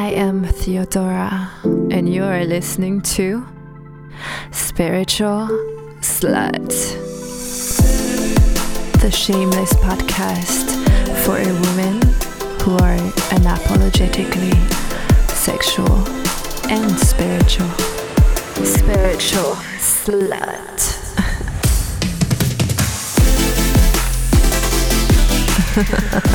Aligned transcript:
I 0.00 0.12
am 0.12 0.44
Theodora, 0.44 1.50
and 1.62 2.08
you 2.08 2.24
are 2.24 2.42
listening 2.42 3.02
to 3.02 3.46
Spiritual 4.50 5.46
Slut, 6.00 6.70
the 9.02 9.10
shameless 9.10 9.74
podcast 9.74 10.70
for 11.22 11.36
women 11.36 12.00
who 12.62 12.78
are 12.78 12.96
unapologetically 13.36 14.56
sexual 15.32 15.98
and 16.70 16.98
spiritual. 16.98 17.68
Spiritual 18.64 19.54
Slut. 19.76 20.80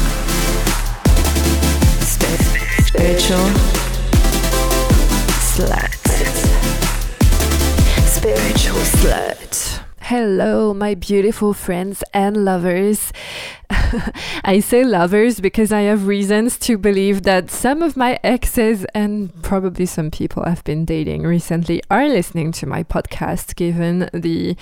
Spiritual 2.95 3.64
slut. 5.55 5.95
Spiritual 8.05 8.82
slut. 9.00 9.80
Hello, 10.02 10.73
my 10.73 10.95
beautiful 10.95 11.54
friends 11.54 12.04
and 12.14 12.44
lovers. 12.44 13.14
I 14.44 14.59
say 14.59 14.84
lovers 14.84 15.39
because 15.39 15.71
I 15.71 15.81
have 15.81 16.07
reasons 16.07 16.57
to 16.59 16.77
believe 16.77 17.23
that 17.23 17.52
some 17.52 17.81
of 17.81 17.98
my 17.98 18.20
exes 18.23 18.85
and 18.94 19.31
probably 19.44 19.85
some 19.85 20.11
people 20.11 20.44
I've 20.45 20.63
been 20.63 20.85
dating 20.85 21.23
recently 21.23 21.81
are 21.89 22.08
listening 22.08 22.52
to 22.53 22.66
my 22.66 22.84
podcast, 22.84 23.55
given 23.55 24.09
the 24.13 24.55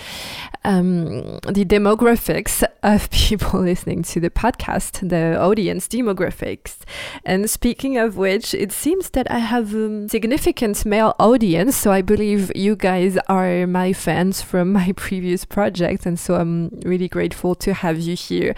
um, 0.63 1.39
the 1.47 1.65
demographics 1.65 2.63
of 2.81 3.09
people 3.11 3.61
listening 3.61 4.03
to 4.03 4.19
the 4.19 4.29
podcast, 4.29 5.07
the 5.07 5.39
audience 5.39 5.87
demographics. 5.87 6.77
And 7.25 7.49
speaking 7.49 7.97
of 7.97 8.17
which, 8.17 8.53
it 8.53 8.71
seems 8.71 9.09
that 9.11 9.29
I 9.29 9.39
have 9.39 9.73
a 9.73 10.07
significant 10.09 10.85
male 10.85 11.15
audience, 11.19 11.75
so 11.75 11.91
I 11.91 12.01
believe 12.01 12.51
you 12.55 12.75
guys 12.75 13.17
are 13.27 13.67
my 13.67 13.93
fans 13.93 14.41
from 14.41 14.73
my 14.79 14.93
previous 14.95 15.45
project, 15.45 16.05
and 16.05 16.19
so 16.19 16.35
I'm 16.35 16.69
really 16.83 17.07
grateful 17.07 17.55
to 17.55 17.73
have 17.73 17.99
you 17.99 18.15
here. 18.15 18.55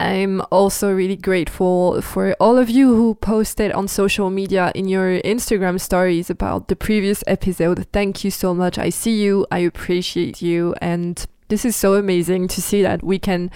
I'm 0.00 0.42
also 0.50 0.92
really 0.92 1.16
grateful 1.16 2.02
for 2.02 2.34
all 2.40 2.58
of 2.58 2.68
you 2.68 2.94
who 2.94 3.14
posted 3.14 3.70
on 3.72 3.86
social 3.86 4.28
media 4.28 4.72
in 4.74 4.88
your 4.88 5.20
Instagram 5.20 5.80
stories 5.80 6.30
about 6.30 6.68
the 6.68 6.76
previous 6.76 7.22
episode. 7.26 7.86
Thank 7.92 8.24
you 8.24 8.30
so 8.30 8.54
much. 8.54 8.76
I 8.76 8.90
see 8.90 9.22
you, 9.22 9.46
I 9.50 9.58
appreciate 9.58 10.42
you, 10.42 10.74
and 10.82 11.24
this 11.48 11.64
is 11.64 11.76
so 11.76 11.94
amazing 11.94 12.48
to 12.48 12.62
see 12.62 12.82
that 12.82 13.02
we 13.04 13.18
can 13.18 13.50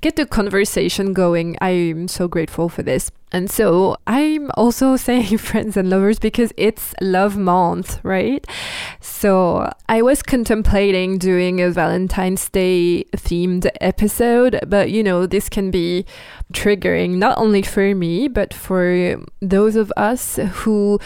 get 0.00 0.16
the 0.16 0.26
conversation 0.26 1.12
going. 1.12 1.56
I'm 1.60 2.06
so 2.06 2.28
grateful 2.28 2.68
for 2.68 2.82
this. 2.82 3.10
And 3.32 3.50
so 3.50 3.96
I'm 4.06 4.50
also 4.54 4.96
saying 5.08 5.38
friends 5.38 5.76
and 5.76 5.90
lovers 5.90 6.18
because 6.18 6.52
it's 6.56 6.94
love 7.00 7.36
month, 7.36 7.98
right? 8.02 8.46
So 9.00 9.70
I 9.88 10.02
was 10.02 10.22
contemplating 10.22 11.18
doing 11.18 11.60
a 11.60 11.70
Valentine's 11.70 12.48
Day 12.48 13.04
themed 13.16 13.68
episode, 13.80 14.60
but 14.66 14.90
you 14.90 15.02
know, 15.02 15.26
this 15.26 15.48
can 15.48 15.70
be 15.70 16.04
triggering 16.52 17.16
not 17.16 17.38
only 17.38 17.62
for 17.62 17.94
me, 17.94 18.28
but 18.28 18.52
for 18.52 19.16
those 19.40 19.76
of 19.76 19.92
us 19.96 20.36
who 20.36 20.98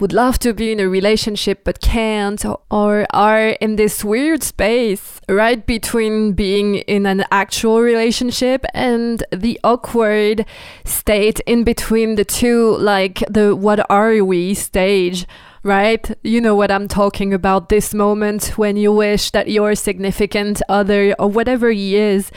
would 0.00 0.12
love 0.12 0.38
to 0.40 0.52
be 0.52 0.72
in 0.72 0.80
a 0.80 0.88
relationship 0.88 1.62
but 1.64 1.80
can't 1.80 2.44
or 2.70 3.06
are 3.10 3.50
in 3.60 3.76
this 3.76 4.04
weird 4.04 4.42
space 4.42 5.20
right 5.28 5.66
between 5.66 6.32
being 6.32 6.76
in 6.76 7.06
an 7.06 7.24
actual 7.30 7.80
relationship 7.80 8.64
and 8.74 9.22
the 9.30 9.58
awkward 9.62 10.44
state 10.84 11.40
in 11.46 11.64
between 11.68 12.14
the 12.14 12.24
two, 12.24 12.78
like 12.78 13.22
the 13.28 13.54
what 13.54 13.78
are 13.90 14.24
we 14.24 14.54
stage 14.54 15.26
right? 15.62 16.16
You 16.22 16.40
know 16.40 16.54
what 16.54 16.70
I'm 16.70 16.88
talking 16.88 17.34
about. 17.34 17.68
This 17.68 17.92
moment 17.92 18.56
when 18.56 18.76
you 18.76 18.90
wish 18.92 19.32
that 19.32 19.50
your 19.50 19.74
significant 19.74 20.62
other 20.68 21.14
or 21.18 21.28
whatever 21.28 21.70
he 21.70 21.96
is 21.96 22.30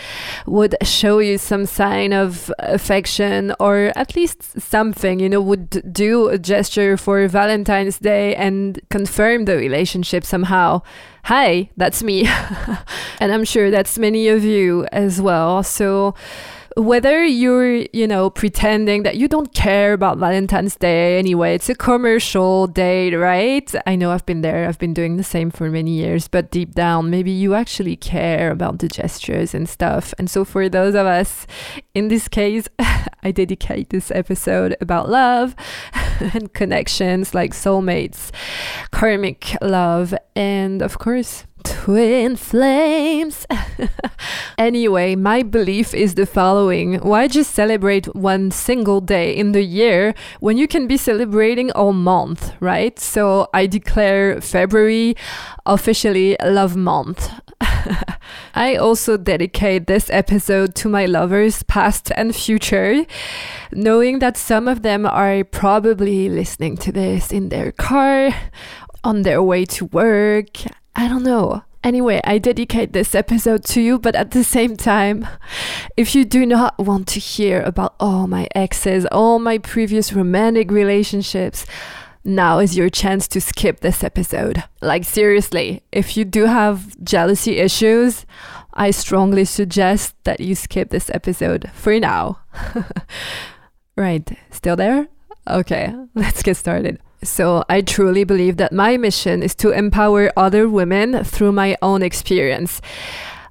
would 0.45 0.75
show 0.83 1.19
you 1.19 1.37
some 1.37 1.65
sign 1.65 2.11
of 2.11 2.51
affection 2.59 3.53
or 3.59 3.93
at 3.95 4.15
least 4.17 4.59
something, 4.59 5.21
you 5.21 5.29
know, 5.29 5.39
would 5.39 5.93
do 5.93 6.27
a 6.27 6.37
gesture 6.37 6.97
for 6.97 7.25
Valentine's 7.27 7.99
Day 7.99 8.35
and 8.35 8.81
confirm 8.89 9.45
the 9.45 9.55
relationship 9.55 10.25
somehow. 10.25 10.81
Hi, 11.25 11.69
that's 11.77 12.03
me. 12.03 12.27
and 13.21 13.31
I'm 13.31 13.45
sure 13.45 13.71
that's 13.71 13.97
many 13.97 14.27
of 14.27 14.43
you 14.43 14.87
as 14.91 15.21
well. 15.21 15.63
So, 15.63 16.15
whether 16.77 17.23
you're, 17.25 17.85
you 17.93 18.07
know, 18.07 18.29
pretending 18.29 19.03
that 19.03 19.17
you 19.17 19.27
don't 19.27 19.53
care 19.53 19.93
about 19.93 20.17
Valentine's 20.17 20.75
Day 20.75 21.19
anyway, 21.19 21.55
it's 21.55 21.69
a 21.69 21.75
commercial 21.75 22.67
date, 22.67 23.15
right? 23.15 23.73
I 23.85 23.95
know 23.95 24.11
I've 24.11 24.25
been 24.25 24.41
there, 24.41 24.67
I've 24.67 24.79
been 24.79 24.93
doing 24.93 25.17
the 25.17 25.23
same 25.23 25.51
for 25.51 25.69
many 25.69 25.91
years, 25.91 26.27
but 26.27 26.49
deep 26.51 26.73
down, 26.73 27.09
maybe 27.09 27.31
you 27.31 27.53
actually 27.55 27.95
care 27.95 28.51
about 28.51 28.79
the 28.79 28.87
gestures 28.87 29.53
and 29.53 29.67
stuff. 29.67 30.13
And 30.17 30.29
so, 30.29 30.45
for 30.45 30.69
those 30.69 30.95
of 30.95 31.05
us, 31.05 31.45
in 31.93 32.07
this 32.07 32.27
case, 32.27 32.67
I 33.23 33.31
dedicate 33.31 33.89
this 33.89 34.09
episode 34.11 34.75
about 34.79 35.09
love 35.09 35.55
and 36.33 36.53
connections 36.53 37.33
like 37.33 37.53
soulmates, 37.53 38.31
karmic 38.91 39.55
love, 39.61 40.13
and 40.35 40.81
of 40.81 40.99
course, 40.99 41.45
Twin 41.63 42.35
flames. 42.35 43.47
anyway, 44.57 45.15
my 45.15 45.43
belief 45.43 45.93
is 45.93 46.15
the 46.15 46.25
following 46.25 46.95
why 46.99 47.27
just 47.27 47.53
celebrate 47.53 48.13
one 48.15 48.51
single 48.51 49.01
day 49.01 49.35
in 49.35 49.51
the 49.51 49.63
year 49.63 50.13
when 50.39 50.57
you 50.57 50.67
can 50.67 50.87
be 50.87 50.97
celebrating 50.97 51.71
all 51.71 51.93
month, 51.93 52.53
right? 52.59 52.99
So 52.99 53.47
I 53.53 53.67
declare 53.67 54.41
February 54.41 55.15
officially 55.65 56.37
Love 56.43 56.75
Month. 56.75 57.29
I 58.53 58.75
also 58.75 59.17
dedicate 59.17 59.87
this 59.87 60.09
episode 60.09 60.75
to 60.75 60.89
my 60.89 61.05
lovers, 61.05 61.63
past 61.63 62.11
and 62.15 62.35
future, 62.35 63.05
knowing 63.71 64.19
that 64.19 64.37
some 64.37 64.67
of 64.67 64.81
them 64.81 65.05
are 65.05 65.43
probably 65.43 66.29
listening 66.29 66.77
to 66.77 66.91
this 66.91 67.31
in 67.31 67.49
their 67.49 67.71
car, 67.71 68.29
on 69.03 69.23
their 69.23 69.41
way 69.41 69.65
to 69.65 69.85
work, 69.85 70.63
I 70.95 71.07
don't 71.07 71.23
know. 71.23 71.63
Anyway, 71.83 72.21
I 72.23 72.37
dedicate 72.37 72.93
this 72.93 73.15
episode 73.15 73.63
to 73.65 73.81
you, 73.81 73.97
but 73.97 74.15
at 74.15 74.31
the 74.31 74.43
same 74.43 74.77
time, 74.77 75.27
if 75.97 76.13
you 76.13 76.23
do 76.23 76.45
not 76.45 76.77
want 76.77 77.07
to 77.09 77.19
hear 77.19 77.61
about 77.61 77.95
all 77.99 78.27
my 78.27 78.47
exes, 78.53 79.07
all 79.11 79.39
my 79.39 79.57
previous 79.57 80.13
romantic 80.13 80.69
relationships, 80.69 81.65
now 82.23 82.59
is 82.59 82.77
your 82.77 82.89
chance 82.89 83.27
to 83.29 83.41
skip 83.41 83.79
this 83.79 84.03
episode. 84.03 84.63
Like, 84.79 85.05
seriously, 85.05 85.81
if 85.91 86.15
you 86.15 86.23
do 86.23 86.45
have 86.45 87.03
jealousy 87.03 87.57
issues, 87.57 88.27
I 88.75 88.91
strongly 88.91 89.45
suggest 89.45 90.13
that 90.23 90.39
you 90.39 90.53
skip 90.53 90.91
this 90.91 91.09
episode 91.13 91.71
for 91.73 91.99
now. 91.99 92.39
right, 93.97 94.29
still 94.51 94.75
there? 94.75 95.07
Okay, 95.49 95.93
let's 96.13 96.43
get 96.43 96.57
started. 96.57 96.99
So 97.23 97.63
I 97.69 97.81
truly 97.81 98.23
believe 98.23 98.57
that 98.57 98.73
my 98.73 98.97
mission 98.97 99.43
is 99.43 99.55
to 99.55 99.71
empower 99.71 100.31
other 100.35 100.67
women 100.67 101.23
through 101.23 101.51
my 101.51 101.77
own 101.81 102.01
experience. 102.01 102.81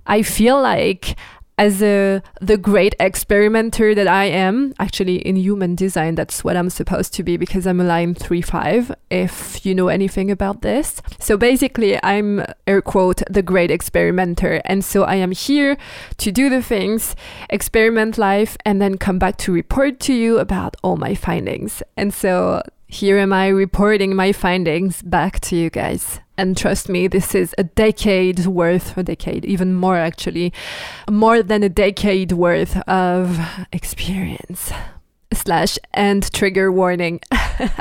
I 0.07 0.23
feel 0.23 0.61
like 0.61 1.17
as 1.61 1.83
a 1.83 2.23
the 2.41 2.57
great 2.57 2.95
experimenter 2.99 3.95
that 3.95 4.09
I 4.09 4.25
am, 4.25 4.73
actually 4.79 5.17
in 5.17 5.37
human 5.37 5.75
design, 5.75 6.15
that's 6.15 6.43
what 6.43 6.57
I'm 6.57 6.71
supposed 6.71 7.13
to 7.15 7.23
be 7.23 7.37
because 7.37 7.67
I'm 7.67 7.83
a 7.83 7.85
line 7.85 8.15
three 8.15 8.41
five. 8.41 8.91
If 9.11 9.65
you 9.67 9.75
know 9.75 9.89
anything 9.89 10.31
about 10.31 10.63
this, 10.63 11.03
so 11.19 11.37
basically 11.37 12.03
I'm 12.03 12.47
air 12.67 12.81
quote 12.81 13.23
the 13.29 13.43
great 13.43 13.71
experimenter, 13.71 14.63
and 14.65 14.83
so 14.83 15.05
I 15.05 15.17
am 15.17 15.33
here 15.33 15.77
to 16.17 16.33
do 16.33 16.49
the 16.49 16.63
things, 16.63 17.15
experiment 17.51 18.17
life, 18.17 18.57
and 18.65 18.81
then 18.81 18.97
come 18.97 19.19
back 19.19 19.37
to 19.39 19.53
report 19.53 20.01
to 20.01 20.15
you 20.15 20.39
about 20.39 20.77
all 20.83 20.97
my 20.97 21.15
findings. 21.15 21.83
And 21.95 22.15
so 22.15 22.63
here 22.91 23.19
am 23.19 23.33
I 23.33 23.47
reporting 23.47 24.17
my 24.17 24.33
findings 24.33 25.01
back 25.03 25.39
to 25.41 25.57
you 25.57 25.71
guys. 25.71 26.19
And 26.37 26.57
trust 26.57 26.89
me, 26.89 27.07
this 27.07 27.37
is 27.37 27.55
a 27.57 27.63
decade 27.63 28.47
worth, 28.47 28.97
a 28.97 29.05
decade, 29.05 29.45
even 29.45 29.75
more 29.75 29.97
actually, 29.97 30.53
more 31.09 31.41
than 31.41 31.63
a 31.63 31.69
decade 31.69 32.33
worth 32.33 32.77
of 32.89 33.39
experience. 33.73 34.73
Slash 35.33 35.79
and 35.95 36.31
trigger 36.33 36.73
warning. 36.73 37.21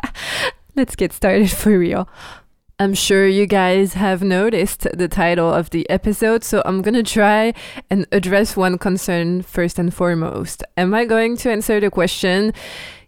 Let's 0.75 0.95
get 0.95 1.11
started 1.11 1.49
for 1.49 1.79
real. 1.79 2.07
I'm 2.77 2.93
sure 2.93 3.27
you 3.27 3.47
guys 3.47 3.95
have 3.95 4.21
noticed 4.21 4.87
the 4.93 5.07
title 5.07 5.51
of 5.51 5.71
the 5.71 5.89
episode, 5.89 6.43
so 6.43 6.61
I'm 6.65 6.83
gonna 6.83 7.03
try 7.03 7.53
and 7.89 8.05
address 8.11 8.55
one 8.55 8.77
concern 8.77 9.41
first 9.41 9.79
and 9.79 9.91
foremost. 9.91 10.63
Am 10.77 10.93
I 10.93 11.05
going 11.05 11.35
to 11.37 11.51
answer 11.51 11.79
the 11.79 11.89
question, 11.89 12.53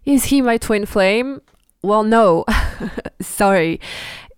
is 0.04 0.24
he 0.24 0.42
my 0.42 0.58
twin 0.58 0.84
flame? 0.84 1.40
Well, 1.82 2.04
no. 2.04 2.44
Sorry. 3.20 3.80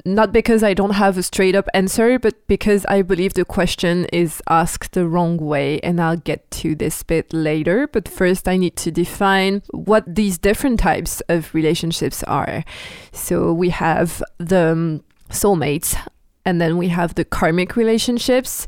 not 0.07 0.33
because 0.33 0.63
I 0.63 0.75
don't 0.75 0.95
have 0.95 1.17
a 1.17 1.23
straight 1.23 1.55
up 1.55 1.67
answer, 1.73 2.19
but 2.19 2.35
because 2.47 2.85
I 2.87 3.01
believe 3.01 3.33
the 3.35 3.45
question 3.47 4.05
is 4.13 4.43
asked 4.49 4.93
the 4.93 5.07
wrong 5.09 5.39
way. 5.39 5.81
And 5.81 6.01
I'll 6.01 6.17
get 6.19 6.51
to 6.63 6.75
this 6.75 7.03
bit 7.03 7.33
later. 7.33 7.87
But 7.87 8.09
first, 8.09 8.47
I 8.47 8.57
need 8.59 8.77
to 8.77 8.91
define 8.91 9.63
what 9.71 10.05
these 10.15 10.37
different 10.39 10.79
types 10.81 11.23
of 11.29 11.55
relationships 11.55 12.23
are. 12.25 12.65
So 13.13 13.53
we 13.53 13.71
have 13.71 14.23
the 14.39 14.73
um, 14.73 15.05
soulmates, 15.31 15.97
and 16.45 16.61
then 16.61 16.77
we 16.77 16.89
have 16.89 17.15
the 17.15 17.25
karmic 17.25 17.75
relationships, 17.77 18.67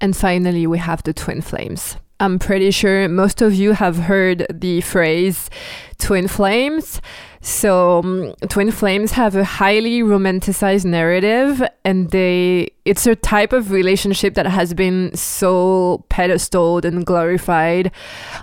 and 0.00 0.16
finally, 0.16 0.66
we 0.66 0.78
have 0.78 1.02
the 1.02 1.12
twin 1.12 1.40
flames. 1.40 1.96
I'm 2.20 2.38
pretty 2.38 2.70
sure 2.70 3.08
most 3.08 3.42
of 3.42 3.52
you 3.54 3.72
have 3.72 3.96
heard 3.98 4.46
the 4.50 4.80
phrase 4.80 5.50
twin 5.98 6.28
flames. 6.28 7.00
So, 7.46 8.00
um, 8.00 8.34
twin 8.48 8.72
flames 8.72 9.12
have 9.12 9.36
a 9.36 9.44
highly 9.44 10.02
romanticized 10.02 10.84
narrative, 10.84 11.62
and 11.84 12.10
they 12.10 12.70
it's 12.84 13.06
a 13.06 13.14
type 13.14 13.52
of 13.52 13.70
relationship 13.70 14.34
that 14.34 14.46
has 14.46 14.74
been 14.74 15.14
so 15.14 16.04
pedestaled 16.08 16.84
and 16.84 17.04
glorified 17.04 17.90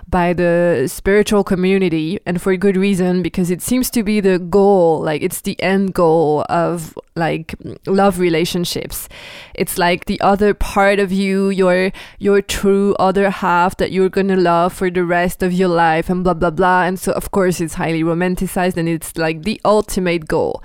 by 0.08 0.32
the 0.32 0.86
spiritual 0.86 1.44
community, 1.44 2.18
and 2.24 2.40
for 2.40 2.56
good 2.56 2.78
reason 2.78 3.22
because 3.22 3.50
it 3.50 3.60
seems 3.60 3.90
to 3.90 4.02
be 4.02 4.20
the 4.20 4.38
goal, 4.38 5.02
like 5.02 5.20
it's 5.20 5.42
the 5.42 5.62
end 5.62 5.92
goal 5.92 6.46
of 6.48 6.98
like 7.14 7.54
love 7.86 8.18
relationships. 8.18 9.08
It's 9.54 9.76
like 9.76 10.06
the 10.06 10.20
other 10.22 10.54
part 10.54 10.98
of 10.98 11.12
you, 11.12 11.50
your 11.50 11.92
your 12.18 12.40
true 12.40 12.94
other 12.98 13.28
half 13.28 13.76
that 13.76 13.92
you're 13.92 14.08
gonna 14.08 14.36
love 14.36 14.72
for 14.72 14.88
the 14.90 15.04
rest 15.04 15.42
of 15.42 15.52
your 15.52 15.68
life, 15.68 16.08
and 16.08 16.24
blah 16.24 16.32
blah 16.32 16.50
blah. 16.50 16.84
And 16.84 16.98
so, 16.98 17.12
of 17.12 17.30
course, 17.32 17.60
it's 17.60 17.74
highly 17.74 18.02
romanticized 18.02 18.78
and 18.78 18.93
it's 18.94 19.16
like 19.16 19.42
the 19.42 19.60
ultimate 19.64 20.26
goal. 20.26 20.62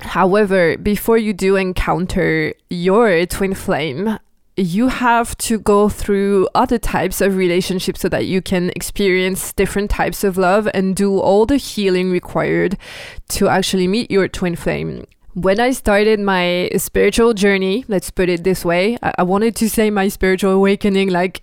However, 0.00 0.76
before 0.76 1.18
you 1.18 1.32
do 1.32 1.56
encounter 1.56 2.52
your 2.68 3.24
twin 3.26 3.54
flame, 3.54 4.18
you 4.56 4.88
have 4.88 5.36
to 5.36 5.58
go 5.58 5.88
through 5.88 6.48
other 6.54 6.78
types 6.78 7.20
of 7.20 7.36
relationships 7.36 8.00
so 8.00 8.08
that 8.08 8.26
you 8.26 8.40
can 8.40 8.70
experience 8.70 9.52
different 9.52 9.90
types 9.90 10.24
of 10.24 10.38
love 10.38 10.68
and 10.72 10.96
do 10.96 11.18
all 11.18 11.44
the 11.44 11.58
healing 11.58 12.10
required 12.10 12.78
to 13.28 13.48
actually 13.48 13.86
meet 13.86 14.10
your 14.10 14.28
twin 14.28 14.56
flame. 14.56 15.04
When 15.34 15.60
I 15.60 15.72
started 15.72 16.18
my 16.20 16.70
spiritual 16.78 17.34
journey, 17.34 17.84
let's 17.88 18.10
put 18.10 18.30
it 18.30 18.44
this 18.44 18.64
way, 18.64 18.96
I, 19.02 19.12
I 19.18 19.22
wanted 19.24 19.54
to 19.56 19.68
say 19.68 19.90
my 19.90 20.08
spiritual 20.08 20.52
awakening 20.52 21.10
like 21.10 21.42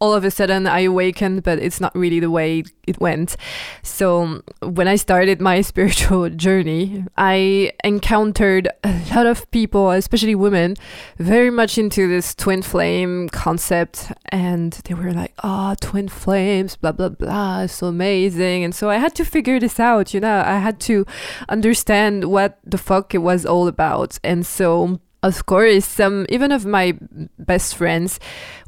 all 0.00 0.14
of 0.14 0.24
a 0.24 0.30
sudden 0.30 0.66
I 0.66 0.80
awakened, 0.80 1.42
but 1.42 1.58
it's 1.58 1.80
not 1.80 1.94
really 1.94 2.20
the 2.20 2.30
way 2.30 2.64
it 2.86 2.98
went. 3.00 3.36
So 3.82 4.42
when 4.62 4.88
I 4.88 4.96
started 4.96 5.40
my 5.40 5.60
spiritual 5.72 6.30
journey, 6.30 7.04
I 7.16 7.72
encountered 7.84 8.68
a 8.82 9.02
lot 9.14 9.26
of 9.26 9.50
people, 9.50 9.90
especially 9.90 10.34
women, 10.34 10.76
very 11.18 11.50
much 11.50 11.76
into 11.76 12.08
this 12.08 12.34
twin 12.34 12.62
flame 12.62 13.28
concept. 13.28 14.10
And 14.30 14.72
they 14.84 14.94
were 14.94 15.12
like, 15.12 15.34
oh, 15.44 15.74
twin 15.80 16.08
flames, 16.08 16.76
blah, 16.76 16.92
blah, 16.92 17.10
blah, 17.10 17.66
so 17.66 17.88
amazing. 17.88 18.64
And 18.64 18.74
so 18.74 18.88
I 18.88 18.96
had 18.96 19.14
to 19.16 19.24
figure 19.24 19.60
this 19.60 19.78
out, 19.78 20.14
you 20.14 20.20
know, 20.20 20.42
I 20.44 20.58
had 20.58 20.80
to 20.80 21.04
understand 21.48 22.24
what 22.24 22.58
the 22.64 22.78
fuck 22.78 23.14
it 23.14 23.18
was 23.18 23.44
all 23.44 23.68
about. 23.68 24.18
And 24.24 24.46
so 24.46 25.00
of 25.22 25.44
course, 25.44 25.84
some 25.84 26.24
even 26.30 26.50
of 26.50 26.64
my 26.64 26.96
best 27.38 27.76
friends 27.76 28.18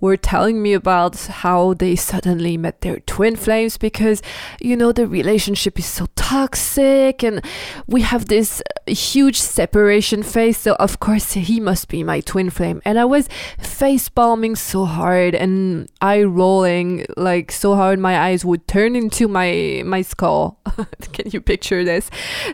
were 0.03 0.19
telling 0.19 0.61
me 0.61 0.75
about 0.75 1.17
how 1.17 1.73
they 1.75 1.97
suddenly 1.97 2.59
met 2.59 2.83
their 2.83 3.01
twin 3.01 3.37
flames 3.37 3.79
because, 3.79 4.21
you 4.61 4.77
know, 4.77 4.93
the 4.93 5.07
relationship 5.07 5.79
is 5.79 5.87
so 5.87 6.09
toxic 6.15 7.23
and 7.23 7.43
we 7.87 8.03
have 8.03 8.27
this 8.27 8.61
uh, 8.61 8.93
huge 8.93 9.41
separation 9.41 10.23
phase. 10.23 10.59
So, 10.59 10.75
of 10.75 11.01
course, 11.01 11.33
he 11.33 11.59
must 11.59 11.89
be 11.89 12.05
my 12.05 12.21
twin 12.21 12.51
flame. 12.51 12.83
And 12.85 12.99
I 12.99 13.07
was 13.07 13.29
face 13.59 14.11
palming 14.11 14.57
so 14.57 14.85
hard 14.85 15.35
and 15.35 15.89
eye 16.03 16.23
rolling 16.23 17.07
like 17.17 17.51
so 17.51 17.77
hard 17.77 17.99
my 17.99 18.19
eyes 18.19 18.45
would 18.45 18.69
turn 18.69 18.95
into 18.95 19.27
my, 19.27 19.83
my 19.87 20.03
skull. 20.03 20.59
Can 21.13 21.31
you 21.31 21.41
picture 21.41 21.83
this? 21.83 22.11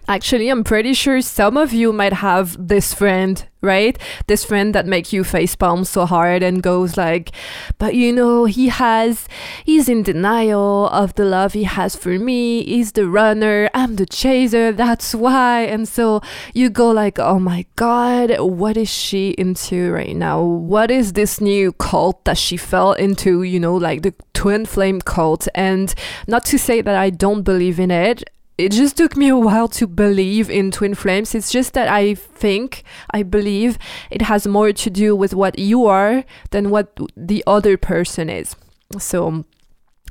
Actually, 0.07 0.51
I'm 0.51 0.63
pretty 0.63 0.95
sure 0.95 1.21
some 1.21 1.57
of 1.57 1.73
you 1.73 1.93
might 1.93 2.13
have 2.13 2.69
this 2.69 2.95
friend 2.95 3.45
right? 3.61 3.99
This 4.27 4.45
friend 4.45 4.75
that 4.75 4.87
make 4.87 5.13
you 5.13 5.25
face 5.25 5.57
palm 5.57 5.85
so 5.85 6.07
hard 6.07 6.43
and 6.43 6.63
goes 6.63 6.97
like, 6.97 7.33
but 7.79 7.95
you 7.95 8.13
know, 8.13 8.45
he 8.45 8.69
has, 8.69 9.29
he's 9.65 9.89
in 9.89 10.03
denial 10.03 10.89
of 10.89 11.15
the 11.15 11.25
love 11.25 11.53
he 11.53 11.65
has 11.65 11.97
for 11.97 12.19
me. 12.19 12.65
He's 12.65 12.93
the 12.93 13.09
runner, 13.09 13.69
I'm 13.75 13.97
the 13.97 14.07
chaser, 14.07 14.73
that's 14.73 15.15
why. 15.15 15.63
And 15.63 15.89
so 15.89 16.21
you 16.55 16.71
go 16.71 16.91
like, 16.91 17.19
oh 17.19 17.39
my 17.39 17.67
God, 17.77 18.39
what 18.39 18.77
is 18.77 18.89
she 18.89 19.31
into 19.31 19.93
right 19.93 20.17
now? 20.17 20.43
What 20.43 20.91
is 20.91 21.15
this 21.15 21.41
new 21.41 21.73
cult 21.73 22.25
that 22.25 22.39
she 22.39 22.57
fell 22.57 22.93
into, 22.93 23.43
you 23.43 23.59
know, 23.59 23.75
like 23.75 24.03
the 24.03 24.15
twin 24.35 24.67
flame 24.67 25.01
cult? 25.01 25.49
And 25.55 25.95
not 26.27 26.45
to 26.47 26.59
say 26.59 26.81
that 26.81 26.95
I 26.95 27.11
don't 27.11 27.43
believe 27.43 27.81
in 27.81 27.91
it 27.91 28.25
it 28.59 28.73
just 28.73 28.97
took 28.97 29.17
me 29.17 29.29
a 29.29 29.37
while 29.37 29.69
to 29.69 29.87
believe 29.87 30.51
in 30.51 30.73
twin 30.73 30.95
flames. 30.95 31.35
It's 31.35 31.51
just 31.51 31.75
that 31.75 31.89
I 31.89 32.15
think, 32.15 32.83
I 33.13 33.23
believe 33.23 33.79
it 34.11 34.23
has 34.23 34.47
more 34.47 34.73
to 34.73 34.91
do 34.91 35.15
with 35.15 35.33
what 35.33 35.59
you 35.59 35.87
are 35.87 36.25
than 36.51 36.71
what 36.71 36.99
the 37.17 37.45
other 37.47 37.77
person 37.77 38.29
is. 38.29 38.57
So 38.99 39.45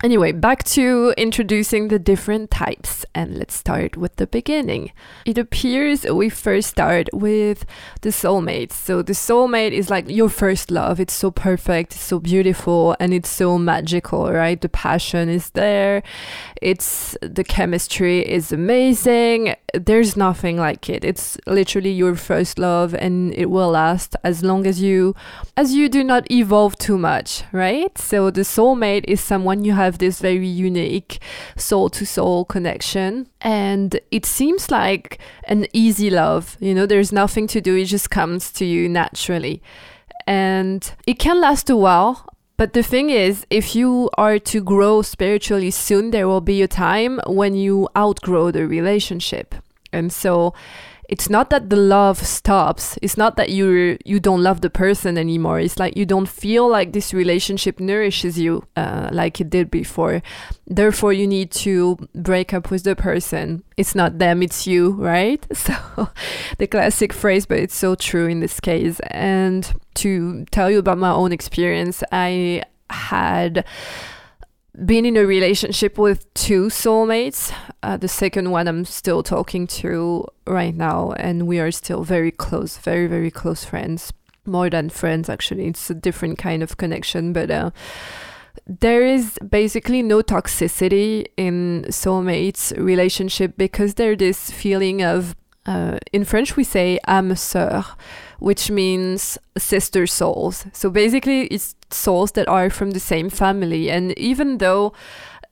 Anyway, 0.03 0.31
back 0.31 0.63
to 0.63 1.11
introducing 1.17 1.87
the 1.87 1.97
different 1.97 2.51
types, 2.51 3.03
and 3.15 3.35
let's 3.35 3.55
start 3.55 3.97
with 3.97 4.15
the 4.17 4.27
beginning. 4.27 4.91
It 5.25 5.39
appears 5.39 6.03
we 6.03 6.29
first 6.29 6.69
start 6.69 7.09
with 7.13 7.65
the 8.01 8.09
soulmate. 8.09 8.71
So, 8.71 9.01
the 9.01 9.13
soulmate 9.13 9.71
is 9.71 9.89
like 9.89 10.07
your 10.07 10.29
first 10.29 10.69
love. 10.69 10.99
It's 10.99 11.15
so 11.15 11.31
perfect, 11.31 11.93
so 11.93 12.19
beautiful, 12.19 12.95
and 12.99 13.11
it's 13.11 13.29
so 13.29 13.57
magical, 13.57 14.31
right? 14.31 14.61
The 14.61 14.69
passion 14.69 15.29
is 15.29 15.49
there, 15.51 16.03
it's 16.61 17.17
the 17.21 17.43
chemistry 17.43 18.19
is 18.19 18.51
amazing. 18.51 19.55
There's 19.73 20.15
nothing 20.15 20.57
like 20.57 20.89
it. 20.91 21.03
It's 21.03 21.39
literally 21.47 21.91
your 21.91 22.13
first 22.13 22.59
love, 22.59 22.93
and 22.93 23.33
it 23.33 23.49
will 23.49 23.71
last 23.71 24.15
as 24.23 24.43
long 24.43 24.67
as 24.67 24.79
you 24.79 25.15
as 25.55 25.73
you 25.73 25.89
do 25.89 26.03
not 26.03 26.29
evolve 26.29 26.77
too 26.77 26.99
much, 26.99 27.45
right? 27.51 27.97
So, 27.97 28.29
the 28.29 28.41
soulmate 28.41 29.05
is 29.07 29.21
someone 29.21 29.65
you 29.65 29.73
have 29.73 29.86
have 29.87 29.97
this 29.97 30.19
very 30.19 30.47
unique 30.47 31.19
soul 31.55 31.89
to 31.89 32.05
soul 32.05 32.45
connection. 32.45 33.27
And 33.41 33.99
it 34.11 34.25
seems 34.25 34.69
like 34.69 35.19
an 35.45 35.65
easy 35.73 36.09
love. 36.09 36.57
You 36.59 36.73
know, 36.75 36.85
there's 36.85 37.11
nothing 37.11 37.47
to 37.47 37.59
do, 37.61 37.75
it 37.75 37.85
just 37.85 38.09
comes 38.09 38.51
to 38.53 38.65
you 38.65 38.87
naturally. 38.87 39.61
And 40.27 40.81
it 41.05 41.19
can 41.19 41.41
last 41.41 41.69
a 41.69 41.77
while. 41.77 42.27
But 42.57 42.73
the 42.73 42.83
thing 42.83 43.09
is, 43.11 43.45
if 43.49 43.75
you 43.75 44.09
are 44.17 44.39
to 44.39 44.61
grow 44.61 45.03
spiritually 45.03 45.71
soon, 45.71 46.11
there 46.11 46.27
will 46.27 46.41
be 46.41 46.61
a 46.61 46.67
time 46.67 47.19
when 47.27 47.53
you 47.55 47.87
outgrow 47.95 48.51
the 48.51 48.65
relationship. 48.67 49.55
And 49.93 50.11
so 50.11 50.53
it's 51.09 51.29
not 51.29 51.49
that 51.49 51.69
the 51.69 51.75
love 51.75 52.25
stops. 52.25 52.97
It's 53.01 53.17
not 53.17 53.37
that 53.37 53.49
you 53.49 53.97
you 54.05 54.19
don't 54.19 54.43
love 54.43 54.61
the 54.61 54.69
person 54.69 55.17
anymore. 55.17 55.59
It's 55.59 55.79
like 55.79 55.95
you 55.95 56.05
don't 56.05 56.27
feel 56.27 56.67
like 56.67 56.91
this 56.91 57.13
relationship 57.13 57.79
nourishes 57.79 58.37
you 58.37 58.63
uh, 58.75 59.09
like 59.11 59.39
it 59.39 59.49
did 59.49 59.71
before. 59.71 60.21
Therefore 60.65 61.13
you 61.13 61.27
need 61.27 61.51
to 61.51 61.97
break 62.13 62.53
up 62.53 62.69
with 62.71 62.83
the 62.83 62.95
person. 62.95 63.63
It's 63.77 63.95
not 63.95 64.19
them 64.19 64.43
it's 64.43 64.67
you 64.67 64.91
right? 64.91 65.45
So 65.57 66.09
the 66.57 66.67
classic 66.67 67.13
phrase 67.13 67.45
but 67.45 67.59
it's 67.59 67.75
so 67.75 67.95
true 67.95 68.27
in 68.27 68.39
this 68.39 68.59
case. 68.59 68.99
And 69.11 69.73
to 69.95 70.45
tell 70.51 70.69
you 70.69 70.79
about 70.79 70.99
my 70.99 71.11
own 71.11 71.31
experience 71.31 72.03
i 72.11 72.61
had 72.89 73.65
been 74.85 75.05
in 75.05 75.17
a 75.17 75.25
relationship 75.25 75.97
with 75.97 76.31
two 76.33 76.67
soulmates. 76.67 77.51
Uh, 77.81 77.97
the 77.97 78.07
second 78.07 78.51
one 78.51 78.67
I'm 78.67 78.85
still 78.85 79.23
talking 79.23 79.67
to 79.67 80.25
right 80.45 80.75
now, 80.75 81.13
and 81.13 81.47
we 81.47 81.59
are 81.59 81.71
still 81.71 82.03
very 82.03 82.31
close, 82.31 82.77
very, 82.77 83.07
very 83.07 83.31
close 83.31 83.65
friends. 83.65 84.13
More 84.45 84.69
than 84.69 84.89
friends, 84.89 85.29
actually. 85.29 85.67
It's 85.67 85.89
a 85.89 85.95
different 85.95 86.37
kind 86.37 86.63
of 86.63 86.77
connection, 86.77 87.33
but 87.33 87.51
uh, 87.51 87.71
there 88.65 89.05
is 89.05 89.37
basically 89.49 90.01
no 90.01 90.21
toxicity 90.21 91.25
in 91.35 91.85
soulmates 91.89 92.77
relationship 92.77 93.57
because 93.57 93.95
there's 93.95 94.17
this 94.17 94.51
feeling 94.51 95.01
of, 95.01 95.35
uh, 95.65 95.97
in 96.13 96.23
French, 96.23 96.55
we 96.55 96.63
say 96.63 96.99
âme 97.07 97.33
sœur 97.33 97.85
which 98.39 98.69
means 98.69 99.37
sister 99.57 100.07
souls. 100.07 100.65
So 100.73 100.89
basically, 100.89 101.47
it's 101.47 101.75
souls 101.89 102.31
that 102.33 102.47
are 102.47 102.69
from 102.69 102.91
the 102.91 102.99
same 102.99 103.29
family. 103.29 103.89
And 103.89 104.17
even 104.17 104.57
though 104.57 104.93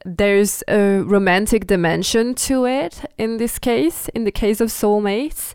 there's 0.04 0.62
a 0.68 1.00
romantic 1.00 1.66
dimension 1.66 2.34
to 2.34 2.66
it 2.66 3.04
in 3.18 3.38
this 3.38 3.58
case, 3.58 4.08
in 4.14 4.24
the 4.24 4.30
case 4.30 4.60
of 4.60 4.68
soulmates, 4.68 5.54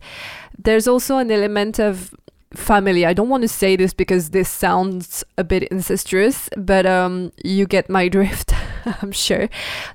there's 0.57 0.87
also 0.87 1.17
an 1.17 1.31
element 1.31 1.79
of 1.79 2.13
family. 2.53 3.05
I 3.05 3.13
don't 3.13 3.29
want 3.29 3.43
to 3.43 3.47
say 3.47 3.75
this 3.75 3.93
because 3.93 4.31
this 4.31 4.49
sounds 4.49 5.23
a 5.37 5.43
bit 5.43 5.63
incestuous, 5.63 6.49
but 6.57 6.85
um, 6.85 7.31
you 7.43 7.65
get 7.65 7.89
my 7.89 8.07
drift. 8.09 8.53
I'm 9.01 9.11
sure. 9.11 9.49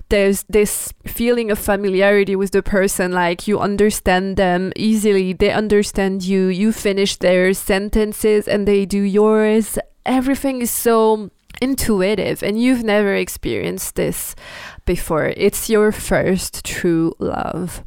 There's 0.08 0.44
this 0.48 0.92
feeling 1.06 1.50
of 1.50 1.58
familiarity 1.58 2.36
with 2.36 2.52
the 2.52 2.62
person, 2.62 3.12
like 3.12 3.48
you 3.48 3.58
understand 3.58 4.36
them 4.36 4.72
easily, 4.76 5.32
they 5.32 5.50
understand 5.50 6.22
you, 6.22 6.46
you 6.46 6.72
finish 6.72 7.16
their 7.16 7.52
sentences 7.54 8.48
and 8.48 8.66
they 8.66 8.86
do 8.86 9.00
yours. 9.00 9.78
Everything 10.04 10.62
is 10.62 10.70
so 10.70 11.30
intuitive, 11.60 12.42
and 12.42 12.60
you've 12.60 12.84
never 12.84 13.14
experienced 13.14 13.94
this 13.94 14.34
before. 14.84 15.32
It's 15.36 15.70
your 15.70 15.90
first 15.90 16.64
true 16.64 17.14
love. 17.18 17.82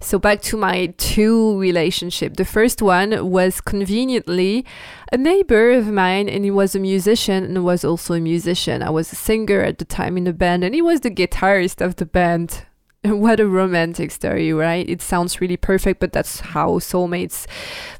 So 0.00 0.18
back 0.18 0.40
to 0.42 0.56
my 0.56 0.94
two 0.98 1.58
relationship. 1.58 2.36
The 2.36 2.44
first 2.44 2.82
one 2.82 3.30
was 3.30 3.60
conveniently 3.60 4.64
a 5.12 5.16
neighbor 5.16 5.70
of 5.70 5.88
mine 5.88 6.28
and 6.28 6.44
he 6.44 6.50
was 6.50 6.74
a 6.74 6.78
musician 6.78 7.44
and 7.44 7.64
was 7.64 7.84
also 7.84 8.14
a 8.14 8.20
musician. 8.20 8.82
I 8.82 8.90
was 8.90 9.12
a 9.12 9.16
singer 9.16 9.60
at 9.60 9.78
the 9.78 9.84
time 9.84 10.16
in 10.16 10.24
the 10.24 10.32
band 10.32 10.64
and 10.64 10.74
he 10.74 10.82
was 10.82 11.00
the 11.00 11.10
guitarist 11.10 11.84
of 11.84 11.96
the 11.96 12.06
band. 12.06 12.66
What 13.04 13.38
a 13.38 13.46
romantic 13.46 14.10
story, 14.10 14.52
right? 14.52 14.88
It 14.88 15.00
sounds 15.00 15.40
really 15.40 15.56
perfect, 15.56 16.00
but 16.00 16.12
that's 16.12 16.40
how 16.40 16.80
soulmates 16.80 17.46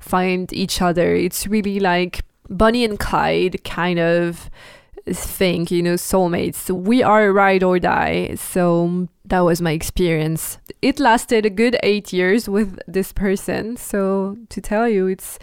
find 0.01 0.53
each 0.53 0.83
other. 0.83 1.15
It's 1.15 1.47
really 1.47 1.79
like 1.79 2.25
Bonnie 2.49 2.85
and 2.85 2.99
Clyde 2.99 3.63
kind 3.65 3.99
of 3.99 4.51
thing, 5.07 5.67
you 5.71 5.83
know, 5.83 5.95
soulmates. 5.95 6.71
We 6.71 7.03
are 7.03 7.33
ride 7.33 7.63
or 7.63 7.79
die. 7.79 8.35
So 8.35 9.09
that 9.29 9.41
was 9.41 9.61
my 9.61 9.73
experience. 9.73 10.59
It 10.83 11.01
lasted 11.01 11.45
a 11.45 11.51
good 11.51 11.77
eight 11.83 12.13
years 12.13 12.49
with 12.49 12.79
this 12.87 13.13
person. 13.13 13.77
So 13.77 14.37
to 14.51 14.61
tell 14.61 14.89
you, 14.89 15.07
it's 15.07 15.39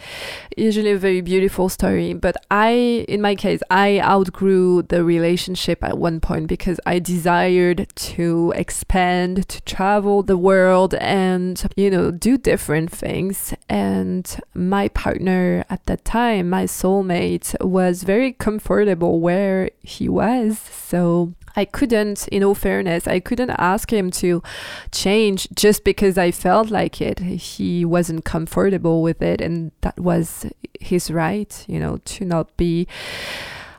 usually 0.56 0.92
a 0.92 0.98
very 0.98 1.20
beautiful 1.20 1.68
story. 1.68 2.14
But 2.14 2.36
I, 2.50 3.04
in 3.08 3.20
my 3.20 3.34
case, 3.34 3.60
I 3.70 4.00
outgrew 4.00 4.82
the 4.82 5.04
relationship 5.04 5.84
at 5.84 5.98
one 5.98 6.20
point 6.20 6.46
because 6.46 6.80
I 6.86 6.98
desired 6.98 7.86
to 7.94 8.52
expand, 8.56 9.48
to 9.48 9.60
travel 9.62 10.22
the 10.22 10.38
world 10.38 10.94
and, 10.94 11.62
you 11.76 11.90
know, 11.90 12.10
do 12.10 12.38
different 12.38 12.90
things. 12.90 13.54
And 13.68 14.24
my 14.54 14.88
partner 14.88 15.64
at 15.68 15.84
that 15.86 16.04
time, 16.04 16.48
my 16.50 16.64
soulmate, 16.64 17.54
was 17.62 18.02
very 18.02 18.32
comfortable 18.32 19.20
where 19.20 19.70
he 19.82 20.08
was. 20.08 20.58
So 20.58 21.34
I 21.56 21.64
couldn't, 21.64 22.28
in 22.28 22.42
all 22.42 22.54
fairness, 22.54 23.06
I 23.06 23.20
couldn't 23.20 23.50
ask 23.50 23.92
him 23.92 24.10
to 24.12 24.42
change 24.90 25.48
just 25.54 25.84
because 25.84 26.18
I 26.18 26.30
felt 26.30 26.70
like 26.70 27.00
it. 27.00 27.20
He 27.20 27.84
wasn't 27.84 28.24
comfortable 28.24 29.02
with 29.02 29.22
it, 29.22 29.40
and 29.40 29.70
that 29.82 29.98
was 29.98 30.46
his 30.80 31.10
right, 31.10 31.64
you 31.68 31.78
know, 31.78 31.98
to 32.04 32.24
not 32.24 32.56
be 32.56 32.88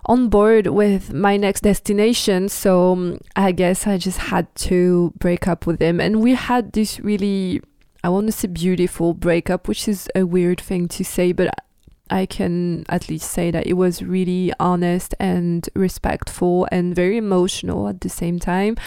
on 0.05 0.29
board 0.29 0.67
with 0.67 1.13
my 1.13 1.37
next 1.37 1.61
destination. 1.61 2.47
So 2.49 2.93
um, 2.93 3.19
I 3.35 3.51
guess 3.51 3.87
I 3.87 3.97
just 3.97 4.19
had 4.19 4.53
to 4.55 5.13
break 5.17 5.47
up 5.47 5.65
with 5.65 5.81
him. 5.81 5.99
And 5.99 6.21
we 6.21 6.35
had 6.35 6.73
this 6.73 6.99
really, 6.99 7.61
I 8.03 8.09
want 8.09 8.27
to 8.27 8.31
say 8.31 8.47
beautiful 8.47 9.13
breakup, 9.13 9.67
which 9.67 9.87
is 9.87 10.07
a 10.15 10.23
weird 10.23 10.61
thing 10.61 10.87
to 10.89 11.03
say, 11.03 11.31
but 11.31 11.49
I 12.09 12.25
can 12.25 12.85
at 12.87 13.09
least 13.09 13.31
say 13.31 13.51
that 13.51 13.65
it 13.65 13.73
was 13.73 14.03
really 14.03 14.53
honest 14.59 15.15
and 15.19 15.67
respectful 15.75 16.67
and 16.71 16.95
very 16.95 17.17
emotional 17.17 17.87
at 17.87 18.01
the 18.01 18.09
same 18.09 18.39
time. 18.39 18.77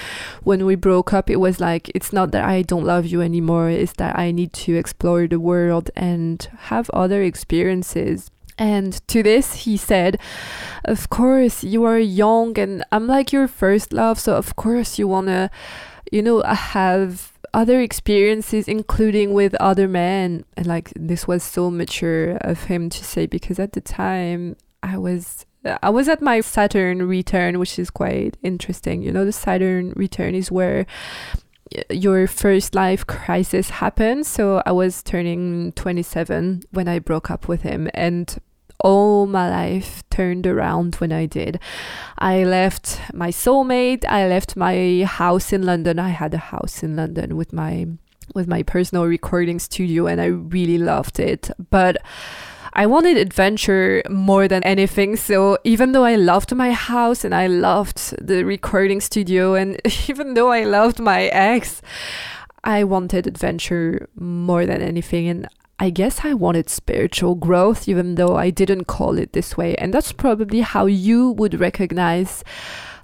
When 0.42 0.64
we 0.64 0.76
broke 0.76 1.12
up, 1.12 1.28
it 1.28 1.37
was 1.37 1.60
like, 1.60 1.90
it's 1.94 2.12
not 2.12 2.30
that 2.32 2.44
I 2.44 2.62
don't 2.62 2.84
love 2.84 3.06
you 3.06 3.20
anymore, 3.20 3.70
it's 3.70 3.94
that 3.94 4.18
I 4.18 4.30
need 4.30 4.52
to 4.64 4.75
explore 4.75 5.26
the 5.26 5.40
world 5.40 5.90
and 5.96 6.48
have 6.70 6.90
other 6.90 7.22
experiences. 7.22 8.30
And 8.56 9.06
to 9.08 9.22
this, 9.22 9.64
he 9.64 9.76
said, 9.76 10.18
Of 10.84 11.08
course, 11.08 11.62
you 11.62 11.84
are 11.84 11.98
young 11.98 12.58
and 12.58 12.84
I'm 12.90 13.06
like 13.06 13.32
your 13.32 13.46
first 13.46 13.92
love, 13.92 14.18
so 14.18 14.34
of 14.34 14.56
course 14.56 14.98
you 14.98 15.06
want 15.06 15.28
to, 15.28 15.50
you 16.10 16.22
know, 16.22 16.42
have 16.42 17.38
other 17.58 17.80
experiences, 17.80 18.68
including 18.68 19.32
with 19.32 19.52
other 19.56 19.88
men. 19.88 20.44
And 20.56 20.66
like 20.68 20.92
this 20.94 21.26
was 21.26 21.42
so 21.42 21.72
mature 21.72 22.36
of 22.40 22.64
him 22.64 22.88
to 22.88 23.04
say 23.04 23.26
because 23.26 23.58
at 23.58 23.72
the 23.72 23.80
time 23.80 24.56
I 24.80 24.96
was 24.96 25.44
I 25.82 25.90
was 25.90 26.08
at 26.08 26.22
my 26.22 26.40
Saturn 26.40 27.08
return, 27.08 27.58
which 27.58 27.76
is 27.80 27.90
quite 27.90 28.36
interesting. 28.44 29.02
You 29.02 29.10
know, 29.10 29.24
the 29.24 29.32
Saturn 29.32 29.92
return 29.96 30.36
is 30.36 30.52
where 30.52 30.86
your 31.90 32.28
first 32.28 32.76
life 32.76 33.04
crisis 33.06 33.70
happens. 33.70 34.28
So 34.28 34.62
I 34.64 34.70
was 34.70 35.02
turning 35.02 35.72
27 35.72 36.62
when 36.70 36.86
I 36.86 37.00
broke 37.00 37.28
up 37.28 37.48
with 37.48 37.62
him. 37.62 37.90
And 37.92 38.38
all 38.80 39.26
my 39.26 39.50
life 39.50 40.02
turned 40.11 40.47
around 40.47 40.97
when 40.97 41.12
I 41.12 41.26
did. 41.26 41.58
I 42.18 42.44
left 42.44 43.00
my 43.12 43.30
soulmate, 43.30 44.04
I 44.08 44.26
left 44.28 44.56
my 44.56 45.04
house 45.04 45.52
in 45.52 45.62
London. 45.62 45.99
I 45.99 46.11
had 46.11 46.35
a 46.35 46.38
house 46.38 46.82
in 46.82 46.97
London 46.97 47.37
with 47.37 47.52
my 47.52 47.87
with 48.35 48.47
my 48.47 48.62
personal 48.62 49.06
recording 49.06 49.58
studio 49.58 50.06
and 50.06 50.20
I 50.20 50.26
really 50.26 50.78
loved 50.78 51.18
it. 51.18 51.50
But 51.70 51.97
I 52.75 52.87
wanted 52.87 53.16
adventure 53.16 54.02
more 54.08 54.47
than 54.47 54.62
anything. 54.62 55.16
So 55.16 55.58
even 55.64 55.92
though 55.92 56.04
I 56.04 56.16
loved 56.16 56.54
my 56.54 56.73
house 56.73 57.25
and 57.25 57.35
I 57.35 57.47
loved 57.47 58.14
the 58.25 58.44
recording 58.44 59.00
studio 59.00 59.54
and 59.54 59.80
even 60.08 60.35
though 60.35 60.52
I 60.52 60.64
loved 60.64 61.00
my 61.00 61.25
ex, 61.25 61.82
I 62.64 62.85
wanted 62.85 63.26
adventure 63.26 64.08
more 64.14 64.66
than 64.66 64.82
anything 64.82 65.26
and 65.28 65.49
I 65.80 65.90
guess 65.90 66.25
I 66.25 66.35
wanted 66.35 66.68
spiritual 66.68 67.37
growth, 67.37 67.88
even 67.88 68.16
though 68.16 68.37
I 68.37 68.50
didn't 68.50 68.87
call 68.87 69.16
it 69.16 69.32
this 69.32 69.56
way. 69.56 69.76
And 69.76 69.94
that's 69.94 70.12
probably 70.12 70.61
how 70.61 70.87
you 70.87 71.30
would 71.32 71.61
recognize 71.61 72.42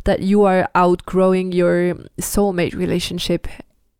that 0.04 0.20
you 0.20 0.42
are 0.42 0.68
outgrowing 0.74 1.52
your 1.52 1.94
soulmate 2.20 2.74
relationship. 2.74 3.46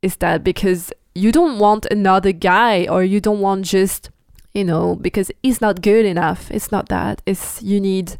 Is 0.03 0.17
that 0.17 0.43
because 0.43 0.93
you 1.15 1.31
don't 1.31 1.59
want 1.59 1.87
another 1.91 2.33
guy 2.33 2.87
or 2.87 3.05
you 3.05 3.21
don't 3.21 3.41
want 3.41 3.65
just, 3.65 4.11
you 4.53 4.65
know, 4.65 4.97
because 4.97 5.31
he's 5.43 5.61
not 5.61 5.81
good 5.81 6.05
enough. 6.05 6.51
It's 6.51 6.73
not 6.73 6.89
that. 6.89 7.23
It's 7.27 7.63
you 7.63 7.81
need 7.81 8.17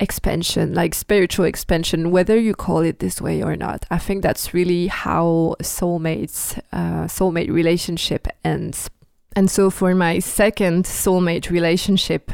expansion, 0.00 0.74
like 0.74 0.94
spiritual 0.94 1.44
expansion, 1.44 2.10
whether 2.10 2.38
you 2.38 2.54
call 2.54 2.78
it 2.80 3.00
this 3.00 3.20
way 3.20 3.42
or 3.42 3.54
not. 3.54 3.84
I 3.90 3.98
think 3.98 4.22
that's 4.22 4.54
really 4.54 4.86
how 4.86 5.56
soulmates, 5.60 6.58
uh, 6.72 7.04
soulmate 7.04 7.50
relationship 7.50 8.28
ends 8.44 8.88
and 9.36 9.50
so 9.50 9.70
for 9.70 9.94
my 9.94 10.18
second 10.18 10.84
soulmate 10.84 11.50
relationship, 11.50 12.32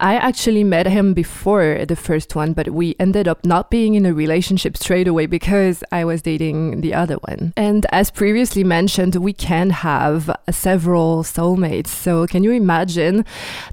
I 0.00 0.16
actually 0.16 0.64
met 0.64 0.86
him 0.86 1.14
before 1.14 1.84
the 1.86 1.96
first 1.96 2.34
one, 2.34 2.52
but 2.52 2.70
we 2.70 2.96
ended 2.98 3.28
up 3.28 3.44
not 3.44 3.70
being 3.70 3.94
in 3.94 4.04
a 4.04 4.12
relationship 4.12 4.76
straight 4.76 5.08
away 5.08 5.26
because 5.26 5.82
I 5.90 6.04
was 6.04 6.22
dating 6.22 6.80
the 6.82 6.94
other 6.94 7.16
one. 7.16 7.52
And 7.56 7.86
as 7.92 8.10
previously 8.10 8.64
mentioned, 8.64 9.16
we 9.16 9.32
can 9.32 9.70
have 9.70 10.30
several 10.50 11.22
soulmates. 11.22 11.88
So 11.88 12.26
can 12.26 12.44
you 12.44 12.52
imagine 12.52 13.24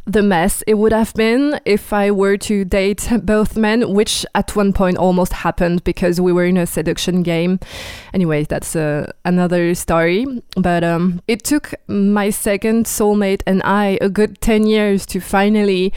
the 0.05 0.21
mess 0.21 0.63
it 0.67 0.75
would 0.75 0.93
have 0.93 1.13
been 1.13 1.59
if 1.65 1.91
I 1.91 2.11
were 2.11 2.37
to 2.37 2.63
date 2.65 3.09
both 3.23 3.57
men, 3.57 3.93
which 3.93 4.25
at 4.35 4.55
one 4.55 4.73
point 4.73 4.97
almost 4.97 5.33
happened 5.33 5.83
because 5.83 6.21
we 6.21 6.31
were 6.31 6.45
in 6.45 6.57
a 6.57 6.65
seduction 6.65 7.23
game. 7.23 7.59
Anyway, 8.13 8.43
that's 8.43 8.75
uh, 8.75 9.11
another 9.25 9.75
story. 9.75 10.25
But 10.55 10.83
um, 10.83 11.21
it 11.27 11.43
took 11.43 11.73
my 11.87 12.29
second 12.29 12.85
soulmate 12.85 13.41
and 13.45 13.61
I 13.63 13.97
a 14.01 14.09
good 14.09 14.41
10 14.41 14.67
years 14.67 15.05
to 15.07 15.19
finally 15.19 15.93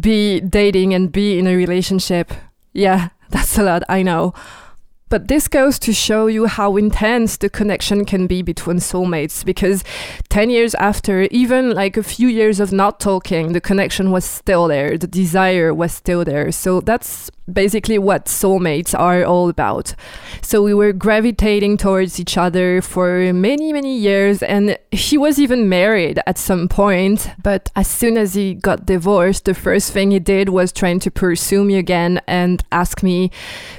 be 0.00 0.40
dating 0.40 0.94
and 0.94 1.10
be 1.10 1.38
in 1.38 1.46
a 1.46 1.56
relationship. 1.56 2.32
Yeah, 2.72 3.08
that's 3.30 3.58
a 3.58 3.62
lot, 3.62 3.82
I 3.88 4.02
know. 4.02 4.34
But 5.10 5.28
this 5.28 5.48
goes 5.48 5.78
to 5.80 5.94
show 5.94 6.26
you 6.26 6.46
how 6.46 6.76
intense 6.76 7.38
the 7.38 7.48
connection 7.48 8.04
can 8.04 8.26
be 8.26 8.42
between 8.42 8.76
soulmates 8.76 9.42
because 9.42 9.82
10 10.28 10.50
years 10.50 10.74
after, 10.74 11.22
even 11.30 11.74
like 11.74 11.96
a 11.96 12.02
few 12.02 12.28
years 12.28 12.60
of 12.60 12.72
not 12.72 13.00
talking, 13.00 13.52
the 13.52 13.60
connection 13.60 14.10
was 14.10 14.26
still 14.26 14.68
there, 14.68 14.98
the 14.98 15.06
desire 15.06 15.72
was 15.72 15.92
still 15.92 16.24
there. 16.24 16.52
So 16.52 16.80
that's 16.80 17.30
basically 17.52 17.98
what 17.98 18.26
soulmates 18.26 18.98
are 18.98 19.24
all 19.24 19.48
about. 19.48 19.94
So 20.42 20.62
we 20.62 20.74
were 20.74 20.92
gravitating 20.92 21.76
towards 21.76 22.20
each 22.20 22.36
other 22.36 22.80
for 22.82 23.32
many, 23.32 23.72
many 23.72 23.96
years, 23.96 24.42
and 24.42 24.78
he 24.90 25.18
was 25.18 25.38
even 25.38 25.68
married 25.68 26.20
at 26.26 26.38
some 26.38 26.68
point. 26.68 27.30
But 27.42 27.70
as 27.76 27.88
soon 27.88 28.16
as 28.16 28.34
he 28.34 28.54
got 28.54 28.86
divorced, 28.86 29.44
the 29.44 29.54
first 29.54 29.92
thing 29.92 30.10
he 30.10 30.18
did 30.18 30.50
was 30.50 30.72
trying 30.72 31.00
to 31.00 31.10
pursue 31.10 31.64
me 31.64 31.76
again 31.76 32.20
and 32.26 32.62
ask 32.72 33.02
me 33.02 33.30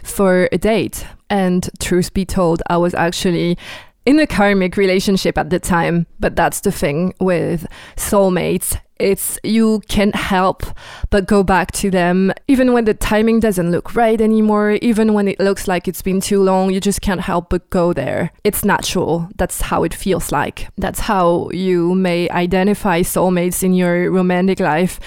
for 0.03 0.49
a 0.51 0.57
date. 0.57 1.05
And 1.29 1.69
truth 1.79 2.13
be 2.13 2.25
told, 2.25 2.63
I 2.67 2.77
was 2.77 2.93
actually 2.95 3.57
in 4.05 4.19
a 4.19 4.25
karmic 4.25 4.75
relationship 4.77 5.37
at 5.37 5.51
the 5.51 5.59
time. 5.59 6.07
But 6.19 6.35
that's 6.35 6.61
the 6.61 6.71
thing 6.71 7.13
with 7.19 7.67
soulmates. 7.95 8.79
It's 8.99 9.39
you 9.43 9.81
can't 9.87 10.15
help 10.15 10.63
but 11.09 11.25
go 11.25 11.41
back 11.41 11.71
to 11.71 11.89
them, 11.89 12.33
even 12.47 12.73
when 12.73 12.85
the 12.85 12.93
timing 12.93 13.39
doesn't 13.39 13.71
look 13.71 13.95
right 13.95 14.19
anymore, 14.19 14.71
even 14.81 15.13
when 15.13 15.27
it 15.27 15.39
looks 15.39 15.67
like 15.67 15.87
it's 15.87 16.01
been 16.01 16.19
too 16.19 16.43
long, 16.43 16.71
you 16.71 16.81
just 16.81 17.01
can't 17.01 17.21
help 17.21 17.49
but 17.49 17.69
go 17.69 17.93
there. 17.93 18.31
It's 18.43 18.65
natural. 18.65 19.29
That's 19.37 19.61
how 19.61 19.83
it 19.83 19.93
feels 19.93 20.31
like. 20.31 20.67
That's 20.77 20.99
how 20.99 21.49
you 21.51 21.95
may 21.95 22.29
identify 22.29 23.01
soulmates 23.01 23.63
in 23.63 23.73
your 23.73 24.11
romantic 24.11 24.59
life, 24.59 24.99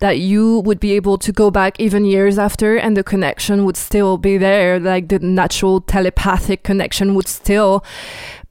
that 0.00 0.18
you 0.18 0.60
would 0.60 0.78
be 0.78 0.92
able 0.92 1.16
to 1.18 1.32
go 1.32 1.50
back 1.50 1.80
even 1.80 2.04
years 2.04 2.38
after 2.38 2.76
and 2.76 2.96
the 2.96 3.02
connection 3.02 3.64
would 3.64 3.76
still 3.76 4.18
be 4.18 4.36
there, 4.36 4.78
like 4.78 5.08
the 5.08 5.18
natural 5.20 5.80
telepathic 5.80 6.64
connection 6.64 7.14
would 7.14 7.28
still 7.28 7.82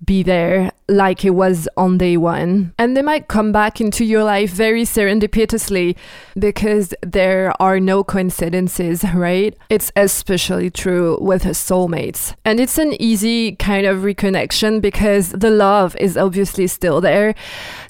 be 0.03 0.23
there 0.23 0.71
like 0.87 1.25
it 1.25 1.31
was 1.31 1.67
on 1.75 1.97
day 1.97 2.17
one. 2.17 2.73
And 2.77 2.95
they 2.95 3.01
might 3.01 3.27
come 3.27 3.51
back 3.51 3.81
into 3.81 4.05
your 4.05 4.23
life 4.23 4.51
very 4.51 4.83
serendipitously 4.83 5.95
because 6.37 6.93
there 7.01 7.53
are 7.61 7.79
no 7.79 8.03
coincidences, 8.03 9.03
right? 9.13 9.57
It's 9.69 9.91
especially 9.95 10.69
true 10.69 11.17
with 11.19 11.43
soulmates. 11.43 12.35
And 12.45 12.59
it's 12.59 12.77
an 12.77 12.99
easy 13.01 13.55
kind 13.55 13.85
of 13.85 13.99
reconnection 13.99 14.81
because 14.81 15.29
the 15.31 15.49
love 15.51 15.95
is 15.97 16.15
obviously 16.15 16.67
still 16.67 17.01
there 17.01 17.35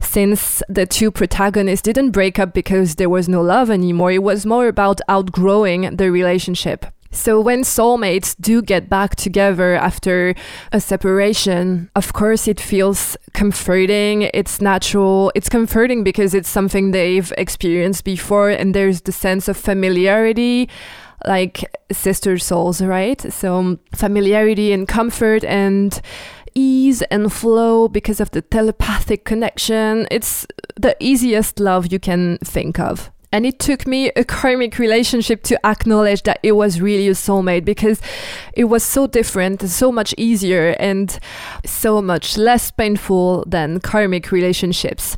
since 0.01 0.63
the 0.69 0.85
two 0.85 1.11
protagonists 1.11 1.83
didn't 1.83 2.11
break 2.11 2.39
up 2.39 2.53
because 2.53 2.95
there 2.95 3.09
was 3.09 3.29
no 3.29 3.41
love 3.41 3.69
anymore. 3.69 4.11
It 4.11 4.23
was 4.23 4.45
more 4.45 4.67
about 4.67 5.01
outgrowing 5.07 5.97
the 5.97 6.11
relationship. 6.11 6.85
So, 7.11 7.39
when 7.39 7.61
soulmates 7.61 8.35
do 8.39 8.61
get 8.61 8.89
back 8.89 9.15
together 9.15 9.75
after 9.75 10.35
a 10.71 10.79
separation, 10.79 11.89
of 11.95 12.13
course, 12.13 12.47
it 12.47 12.59
feels 12.59 13.17
comforting. 13.33 14.23
It's 14.33 14.61
natural. 14.61 15.31
It's 15.35 15.49
comforting 15.49 16.03
because 16.03 16.33
it's 16.33 16.49
something 16.49 16.91
they've 16.91 17.31
experienced 17.37 18.03
before, 18.03 18.49
and 18.49 18.73
there's 18.73 19.01
the 19.01 19.11
sense 19.11 19.47
of 19.47 19.57
familiarity, 19.57 20.69
like 21.25 21.63
sister 21.91 22.37
souls, 22.37 22.81
right? 22.81 23.21
So, 23.31 23.79
familiarity 23.95 24.71
and 24.73 24.87
comfort 24.87 25.43
and 25.43 25.99
ease 26.55 27.03
and 27.03 27.31
flow 27.31 27.87
because 27.87 28.19
of 28.19 28.31
the 28.31 28.41
telepathic 28.41 29.23
connection. 29.25 30.07
It's 30.09 30.47
the 30.75 30.95
easiest 30.99 31.59
love 31.59 31.91
you 31.91 31.99
can 31.99 32.39
think 32.43 32.79
of. 32.79 33.11
And 33.31 33.45
it 33.45 33.59
took 33.59 33.85
me 33.85 34.09
a 34.15 34.23
karmic 34.23 34.79
relationship 34.79 35.43
to 35.43 35.65
acknowledge 35.65 36.23
that 36.23 36.39
it 36.43 36.53
was 36.53 36.79
really 36.79 37.07
a 37.07 37.11
soulmate 37.11 37.65
because 37.65 38.01
it 38.53 38.65
was 38.65 38.83
so 38.83 39.05
different, 39.05 39.61
so 39.69 39.91
much 39.91 40.15
easier, 40.17 40.75
and 40.79 41.19
so 41.65 42.01
much 42.01 42.37
less 42.37 42.71
painful 42.71 43.43
than 43.45 43.79
karmic 43.81 44.31
relationships. 44.31 45.17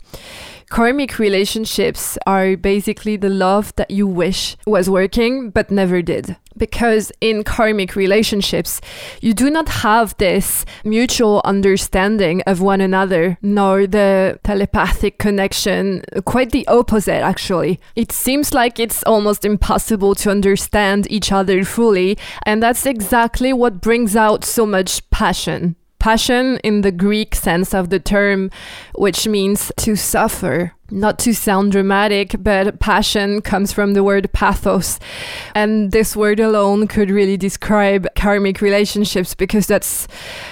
Karmic 0.69 1.17
relationships 1.17 2.15
are 2.27 2.55
basically 2.55 3.17
the 3.17 3.29
love 3.29 3.75
that 3.75 3.89
you 3.89 4.05
wish 4.05 4.55
was 4.67 4.87
working 4.87 5.49
but 5.49 5.71
never 5.71 6.03
did. 6.03 6.37
Because 6.55 7.11
in 7.21 7.43
karmic 7.43 7.95
relationships, 7.95 8.79
you 9.19 9.33
do 9.33 9.49
not 9.49 9.69
have 9.69 10.15
this 10.17 10.65
mutual 10.83 11.41
understanding 11.43 12.43
of 12.45 12.61
one 12.61 12.81
another, 12.81 13.39
nor 13.41 13.87
the 13.87 14.39
telepathic 14.43 15.17
connection. 15.17 16.03
Quite 16.25 16.51
the 16.51 16.67
opposite, 16.67 17.23
actually. 17.23 17.79
It 17.95 18.11
seems 18.11 18.53
like 18.53 18.79
it's 18.79 19.01
almost 19.03 19.45
impossible 19.45 20.13
to 20.15 20.29
understand 20.29 21.09
each 21.09 21.31
other 21.31 21.63
fully, 21.63 22.17
and 22.43 22.61
that's 22.61 22.85
exactly 22.85 23.53
what 23.53 23.81
brings 23.81 24.15
out 24.15 24.43
so 24.43 24.65
much 24.65 25.09
passion 25.09 25.75
passion 25.99 26.59
in 26.63 26.81
the 26.81 26.91
Greek 26.91 27.35
sense 27.35 27.73
of 27.73 27.89
the 27.89 27.99
term, 27.99 28.49
which 28.95 29.27
means 29.27 29.71
to 29.77 29.95
suffer. 29.95 30.73
Not 30.91 31.19
to 31.19 31.35
sound 31.35 31.71
dramatic, 31.71 32.35
but 32.39 32.79
passion 32.79 33.41
comes 33.41 33.71
from 33.71 33.93
the 33.93 34.03
word 34.03 34.33
pathos. 34.33 34.99
And 35.53 35.91
this 35.91 36.15
word 36.15 36.39
alone 36.39 36.87
could 36.87 37.11
really 37.11 37.37
describe 37.37 38.07
karmic 38.15 38.59
relationships 38.59 39.35
because 39.35 39.67
that's 39.67 40.07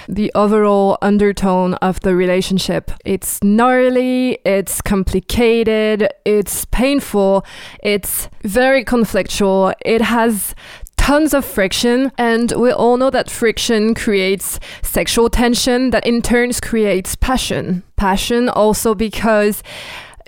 the 0.08 0.30
overall 0.36 0.96
undertone 1.02 1.74
of 1.74 1.98
the 2.00 2.14
relationship. 2.14 2.92
It's 3.04 3.42
gnarly, 3.42 4.38
it's 4.44 4.80
complicated, 4.80 6.08
it's 6.24 6.66
painful, 6.66 7.44
it's 7.82 8.28
very 8.44 8.84
conflictual, 8.84 9.74
it 9.84 10.02
has 10.02 10.54
tons 10.98 11.32
of 11.32 11.44
friction, 11.44 12.12
and 12.18 12.52
we 12.52 12.70
all 12.70 12.98
know 12.98 13.08
that 13.08 13.30
friction 13.30 13.94
creates 13.94 14.60
sexual 14.82 15.30
tension 15.30 15.90
that 15.90 16.06
in 16.06 16.20
turns 16.20 16.60
creates 16.60 17.16
passion. 17.16 17.82
Passion 17.96 18.50
also 18.50 18.94
because 18.94 19.62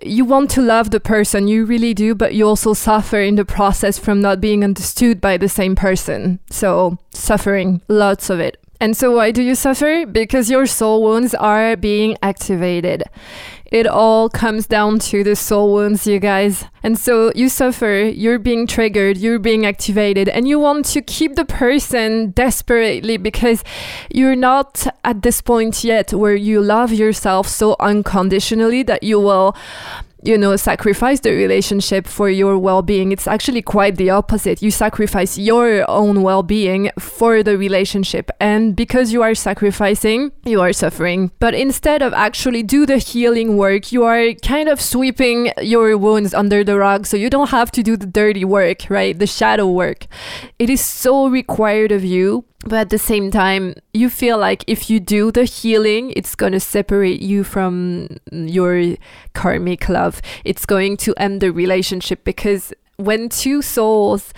you 0.03 0.25
want 0.25 0.51
to 0.53 0.63
love 0.63 0.91
the 0.91 1.01
person, 1.01 1.49
you 1.49 1.67
really 1.67 1.93
do, 1.93 2.15
but 2.15 2.35
you 2.35 2.47
also 2.47 2.73
suffer 2.73 3.21
in 3.21 3.35
the 3.35 3.45
process 3.45 3.99
from 3.99 4.23
not 4.23 4.41
being 4.41 4.65
understood 4.65 5.21
by 5.21 5.37
the 5.37 5.49
same 5.49 5.77
person. 5.77 6.41
So, 6.49 6.97
suffering, 7.13 7.83
lots 7.89 8.31
of 8.31 8.41
it. 8.41 8.57
And 8.81 8.97
so, 8.97 9.15
why 9.17 9.31
do 9.31 9.43
you 9.43 9.55
suffer? 9.55 10.07
Because 10.07 10.49
your 10.49 10.65
soul 10.65 11.03
wounds 11.03 11.35
are 11.35 11.77
being 11.77 12.17
activated. 12.23 13.05
It 13.71 13.87
all 13.87 14.29
comes 14.29 14.67
down 14.67 14.99
to 15.11 15.23
the 15.23 15.37
soul 15.37 15.73
wounds, 15.73 16.07
you 16.07 16.19
guys. 16.19 16.65
And 16.83 16.99
so 16.99 17.31
you 17.35 17.49
suffer, 17.49 18.11
you're 18.13 18.39
being 18.39 18.67
triggered, 18.67 19.17
you're 19.17 19.39
being 19.39 19.65
activated, 19.65 20.29
and 20.29 20.49
you 20.49 20.59
want 20.59 20.87
to 20.87 21.03
keep 21.03 21.37
the 21.37 21.45
person 21.45 22.31
desperately 22.31 23.17
because 23.17 23.63
you're 24.13 24.35
not 24.35 24.87
at 25.05 25.23
this 25.23 25.41
point 25.41 25.85
yet 25.85 26.13
where 26.13 26.35
you 26.35 26.61
love 26.61 26.93
yourself 26.93 27.47
so 27.47 27.77
unconditionally 27.79 28.83
that 28.83 29.03
you 29.03 29.21
will 29.21 29.55
you 30.23 30.37
know, 30.37 30.57
sacrifice 30.57 31.21
the 31.21 31.33
relationship 31.33 32.07
for 32.07 32.29
your 32.29 32.59
well 32.59 32.83
being. 32.83 33.13
It's 33.13 33.27
actually 33.27 33.63
quite 33.63 33.97
the 33.97 34.11
opposite. 34.11 34.63
You 34.63 34.71
sacrifice 34.71 35.39
your 35.39 35.89
own 35.91 36.23
well 36.23 36.43
being 36.43 36.91
for 36.99 37.43
the 37.43 37.57
relationship. 37.57 38.31
And 38.41 38.77
because 38.77 39.13
you 39.13 39.23
are 39.23 39.35
sacrificing, 39.35 40.33
you 40.45 40.61
are 40.61 40.73
suffering. 40.73 41.31
But 41.39 41.55
instead 41.55 42.03
of 42.03 42.13
actually 42.13 42.63
do 42.63 42.87
the 42.87 42.99
healing 42.99 43.57
work, 43.57 43.93
you 43.93 44.05
are 44.05 44.33
kind 44.45 44.69
of 44.69 44.81
sweeping 44.81 45.53
your 45.61 45.97
wounds 45.97 46.35
under 46.35 46.63
the 46.65 46.79
rug 46.79 47.07
so 47.07 47.17
you 47.17 47.31
don't 47.31 47.51
have 47.51 47.71
to 47.73 47.83
do 47.83 47.97
the 47.97 48.07
dirty 48.07 48.45
work, 48.45 48.89
right? 48.89 49.19
The 49.19 49.27
shadow 49.27 49.69
work. 49.69 50.07
It 50.59 50.69
is 50.69 50.85
so 50.85 51.29
required 51.29 51.93
of 51.93 52.05
you 52.05 52.45
but 52.65 52.79
at 52.81 52.91
the 52.91 52.99
same 52.99 53.31
time 53.31 53.75
you 53.95 54.11
feel 54.11 54.39
like 54.39 54.65
if 54.67 54.91
you 54.91 55.01
do 55.01 55.33
the 55.33 55.45
healing 55.45 56.13
it's 56.17 56.35
going 56.35 56.53
to 56.53 56.61
separate 56.61 57.23
you 57.23 57.43
from 57.45 58.09
your 58.31 58.97
karmic 59.35 59.89
love. 59.89 60.21
It's 60.45 60.67
going 60.67 60.97
to 60.99 61.15
end 61.17 61.41
the 61.41 61.53
relationship 61.53 62.25
because 62.25 62.73
when 62.97 63.29
two 63.29 63.63
souls 63.63 64.35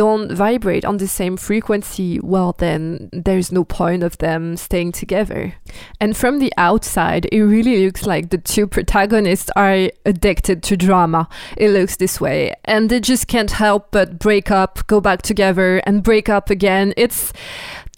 don't 0.00 0.32
vibrate 0.32 0.86
on 0.86 0.96
the 0.96 1.06
same 1.06 1.36
frequency, 1.36 2.18
well, 2.22 2.54
then 2.56 3.10
there's 3.12 3.52
no 3.52 3.64
point 3.64 4.02
of 4.02 4.16
them 4.16 4.56
staying 4.56 4.92
together. 4.92 5.52
And 6.00 6.16
from 6.16 6.38
the 6.38 6.50
outside, 6.56 7.26
it 7.30 7.42
really 7.42 7.84
looks 7.84 8.06
like 8.06 8.30
the 8.30 8.38
two 8.38 8.66
protagonists 8.66 9.50
are 9.56 9.90
addicted 10.06 10.62
to 10.62 10.76
drama. 10.78 11.28
It 11.58 11.68
looks 11.72 11.96
this 11.96 12.18
way. 12.18 12.54
And 12.64 12.88
they 12.88 12.98
just 12.98 13.28
can't 13.28 13.50
help 13.50 13.90
but 13.90 14.18
break 14.18 14.50
up, 14.50 14.86
go 14.86 15.02
back 15.02 15.20
together, 15.20 15.82
and 15.84 16.02
break 16.02 16.30
up 16.30 16.48
again. 16.48 16.94
It's 16.96 17.34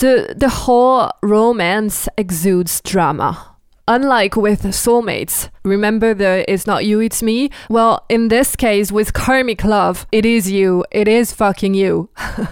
the, 0.00 0.34
the 0.36 0.48
whole 0.48 1.08
romance 1.22 2.08
exudes 2.18 2.80
drama 2.80 3.51
Unlike 3.88 4.36
with 4.36 4.62
soulmates, 4.62 5.50
remember 5.64 6.14
the 6.14 6.44
it's 6.50 6.68
not 6.68 6.84
you, 6.84 7.00
it's 7.00 7.20
me? 7.20 7.50
Well, 7.68 8.04
in 8.08 8.28
this 8.28 8.54
case, 8.54 8.92
with 8.92 9.12
karmic 9.12 9.64
love, 9.64 10.06
it 10.12 10.24
is 10.24 10.48
you. 10.48 10.84
It 10.92 11.08
is 11.08 11.32
fucking 11.32 11.74
you. 11.74 12.08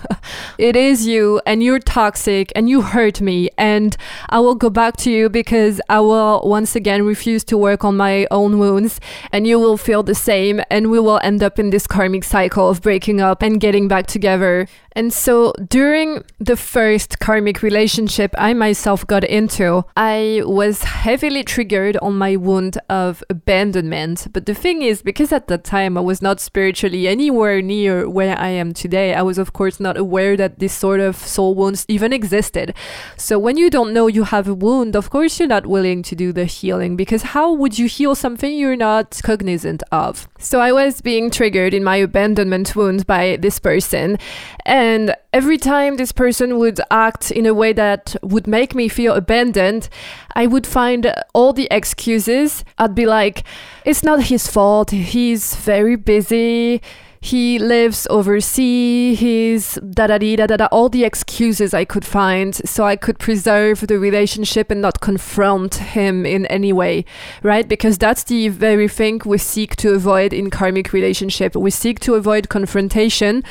it 0.59 0.75
is 0.75 1.07
you, 1.07 1.41
and 1.47 1.63
you're 1.63 1.79
toxic, 1.79 2.51
and 2.57 2.69
you 2.69 2.83
hurt 2.83 3.21
me, 3.21 3.49
and 3.57 3.97
I 4.29 4.41
will 4.41 4.57
go 4.57 4.71
back 4.71 4.97
to 4.99 5.11
you 5.11 5.29
because 5.29 5.81
I 5.89 6.01
will 6.01 6.43
once 6.45 6.75
again 6.75 7.05
refuse 7.05 7.45
to 7.45 7.57
work 7.57 7.85
on 7.85 7.97
my 7.97 8.27
own 8.33 8.59
wounds, 8.59 8.99
and 9.31 9.47
you 9.47 9.61
will 9.61 9.77
feel 9.77 10.03
the 10.03 10.17
same, 10.17 10.61
and 10.69 10.91
we 10.91 10.99
will 10.99 11.21
end 11.23 11.45
up 11.45 11.61
in 11.61 11.71
this 11.71 11.87
karmic 11.87 12.25
cycle 12.25 12.69
of 12.69 12.83
breaking 12.83 13.21
up 13.21 13.41
and 13.41 13.61
getting 13.61 13.87
back 13.87 14.09
together. 14.09 14.67
And 14.93 15.13
so 15.13 15.53
during 15.69 16.25
the 16.39 16.57
first 16.57 17.21
karmic 17.21 17.63
relationship 17.63 18.35
I 18.37 18.55
myself 18.55 19.07
got 19.07 19.25
into, 19.25 19.85
I 19.97 20.43
was 20.45 20.83
heavily 21.21 21.45
triggered 21.45 21.99
on 22.01 22.17
my 22.17 22.35
wound 22.35 22.79
of 22.89 23.23
abandonment. 23.29 24.27
But 24.33 24.47
the 24.47 24.55
thing 24.55 24.81
is, 24.81 25.03
because 25.03 25.33
at 25.33 25.49
that 25.49 25.65
time 25.65 25.99
I 25.99 26.01
was 26.01 26.23
not 26.23 26.41
spiritually 26.41 27.07
anywhere 27.07 27.61
near 27.61 28.09
where 28.09 28.39
I 28.39 28.49
am 28.49 28.73
today, 28.73 29.13
I 29.13 29.21
was, 29.21 29.37
of 29.37 29.53
course, 29.53 29.79
not 29.79 29.99
aware 29.99 30.35
that 30.39 30.61
this 30.61 30.73
sort 30.73 30.99
of 30.99 31.17
soul 31.17 31.55
wounds 31.55 31.85
even 31.89 32.15
existed. 32.15 32.73
So 33.19 33.39
when 33.39 33.59
you 33.59 33.69
don't 33.69 33.93
know 33.93 34.07
you 34.07 34.25
have 34.25 34.49
a 34.49 34.55
wound, 34.55 34.97
of 34.97 35.11
course, 35.11 35.39
you're 35.39 35.47
not 35.47 35.67
willing 35.67 36.03
to 36.05 36.17
do 36.17 36.33
the 36.33 36.47
healing 36.47 36.97
because 36.97 37.23
how 37.35 37.53
would 37.53 37.79
you 37.79 37.87
heal 37.87 38.15
something 38.15 38.57
you're 38.57 38.75
not 38.75 39.21
cognizant 39.23 39.83
of? 39.93 40.27
So 40.39 40.59
I 40.59 40.73
was 40.73 41.03
being 41.03 41.31
triggered 41.31 41.75
in 41.75 41.85
my 41.85 41.97
abandonment 41.97 42.75
wound 42.75 43.07
by 43.07 43.37
this 43.37 43.59
person. 43.59 44.17
And 44.65 45.15
every 45.35 45.59
time 45.59 45.97
this 45.97 46.13
person 46.13 46.59
would 46.59 46.81
act 46.91 47.31
in 47.31 47.45
a 47.45 47.53
way 47.53 47.75
that 47.75 48.17
would 48.23 48.47
make 48.47 48.75
me 48.75 48.89
feel 48.89 49.13
abandoned, 49.13 49.91
I 50.35 50.47
would 50.47 50.67
find 50.67 51.10
all 51.35 51.53
the 51.53 51.69
excuses, 51.71 52.65
I'd 52.79 52.95
be 52.95 53.07
like, 53.07 53.45
it's 53.85 54.03
not 54.03 54.25
his 54.25 54.47
fault. 54.47 54.91
He's 54.91 55.55
very 55.57 55.97
busy 55.97 56.81
he 57.23 57.59
lives 57.59 58.07
overseas, 58.09 59.21
he's 59.21 59.75
da 59.75 60.07
da 60.07 60.17
da 60.17 60.47
da 60.47 60.57
da, 60.57 60.69
all 60.73 60.89
the 60.89 61.05
excuses 61.05 61.75
I 61.75 61.85
could 61.85 62.05
find 62.05 62.55
so 62.55 62.85
I 62.85 62.97
could 62.97 63.19
preserve 63.19 63.87
the 63.87 63.99
relationship 63.99 64.71
and 64.71 64.81
not 64.81 65.01
confront 65.01 65.75
him 65.75 66.25
in 66.25 66.47
any 66.47 66.73
way, 66.73 67.05
right? 67.43 67.69
Because 67.69 67.99
that's 67.99 68.25
the 68.25 68.49
very 68.49 68.89
thing 68.89 69.21
we 69.27 69.37
seek 69.37 69.77
to 69.77 69.93
avoid 69.93 70.33
in 70.33 70.49
karmic 70.49 70.95
relationship. 70.95 71.55
We 71.55 71.71
seek 71.71 72.01
to 72.01 72.15
avoid 72.15 72.49
confrontation 72.49 73.45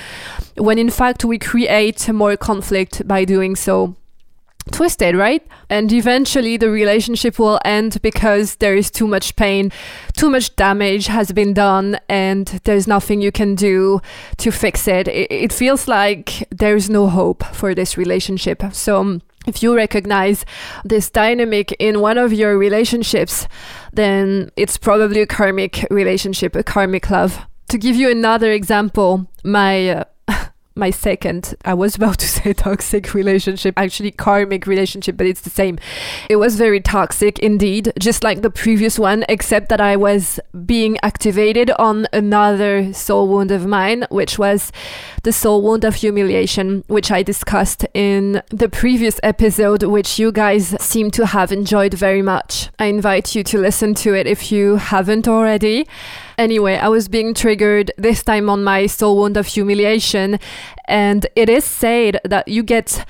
when 0.58 0.80
in 0.80 0.90
fact 0.90 1.24
we 1.24 1.38
create 1.38 2.10
more 2.10 2.36
conflict 2.36 3.08
by 3.08 3.24
doing 3.24 3.56
so 3.56 3.96
twisted, 4.72 5.16
right? 5.16 5.46
And 5.70 5.92
eventually 5.92 6.58
the 6.58 6.70
relationship 6.70 7.40
will 7.40 7.60
end 7.66 8.02
because 8.02 8.56
there 8.56 8.76
is 8.76 8.90
too 8.92 9.08
much 9.08 9.36
pain, 9.36 9.72
too 10.14 10.30
much 10.30 10.56
damage 10.56 11.08
has 11.08 11.32
been 11.32 11.54
done, 11.54 12.00
and 12.08 12.48
there's 12.64 12.88
nothing 12.88 13.22
you 13.22 13.32
can 13.32 13.56
do 13.56 14.02
to 14.38 14.52
fix 14.52 14.88
it. 14.88 15.08
It, 15.08 15.54
feels 15.54 15.88
like 15.88 16.48
there's 16.52 16.90
no 16.90 17.08
hope 17.08 17.44
for 17.54 17.74
this 17.76 17.98
relationship. 17.98 18.64
So, 18.72 19.00
um, 19.00 19.22
if 19.48 19.64
you 19.64 19.76
recognize 19.76 20.46
this 20.86 21.10
dynamic 21.10 21.72
in 21.80 22.02
one 22.02 22.18
of 22.18 22.32
your 22.32 22.58
relationships, 22.58 23.48
then 23.94 24.52
it's 24.56 24.78
probably 24.78 25.22
a 25.22 25.26
karmic 25.26 25.86
relationship, 25.90 26.56
a 26.56 26.64
karmic 26.64 27.10
love. 27.10 27.40
To 27.70 27.78
give 27.78 27.96
you 27.96 28.10
another 28.10 28.52
example, 28.52 29.28
my 29.44 29.90
uh, 29.90 30.04
my 30.80 30.90
second, 30.92 31.56
I 31.66 31.74
was 31.74 31.96
about 32.00 32.18
to 32.20 32.28
say 32.28 32.54
toxic 32.54 33.14
relationship, 33.14 33.76
actually 33.78 34.12
karmic 34.12 34.66
relationship, 34.66 35.18
but 35.18 35.28
it's 35.28 35.42
the 35.42 35.50
same. 35.50 35.78
It 36.30 36.38
was 36.38 36.56
very 36.56 36.80
toxic 36.80 37.40
indeed, 37.40 37.94
just 38.00 38.24
like 38.24 38.42
the 38.42 38.50
previous 38.50 38.98
one, 38.98 39.26
except 39.30 39.70
that 39.70 39.82
I 39.82 39.96
was 39.96 40.40
being 40.66 40.98
activated 41.04 41.72
on 41.72 42.08
another 42.14 42.94
soul 42.94 43.28
wound 43.28 43.52
of 43.52 43.66
mine, 43.68 44.06
which 44.10 44.40
was 44.40 44.72
the 45.24 45.34
soul 45.34 45.62
wound 45.62 45.84
of 45.84 45.96
humiliation, 45.96 46.84
which 46.88 47.12
I 47.12 47.24
discussed 47.24 47.86
in 47.94 48.42
the 48.50 48.70
previous 48.70 49.20
episode, 49.22 49.84
which 49.84 50.18
you 50.18 50.32
guys 50.32 50.76
seem 50.80 51.12
to 51.12 51.26
have 51.26 51.52
enjoyed 51.52 51.94
very 51.94 52.22
much. 52.22 52.70
I 52.80 52.86
invite 52.86 53.36
you 53.36 53.44
to 53.44 53.58
listen 53.58 53.94
to 53.96 54.14
it 54.14 54.28
if 54.28 54.52
you 54.52 54.78
haven't 54.78 55.28
already. 55.28 55.88
Anyway, 56.40 56.78
I 56.78 56.88
was 56.88 57.10
being 57.10 57.34
triggered 57.34 57.92
this 57.98 58.24
time 58.24 58.50
on 58.50 58.64
my 58.64 58.86
soul 58.86 59.18
wound 59.18 59.36
of 59.36 59.46
humiliation, 59.46 60.40
and 60.86 61.28
it 61.36 61.50
is 61.50 61.66
said 61.66 62.22
that 62.24 62.48
you 62.48 62.64
get 62.64 63.04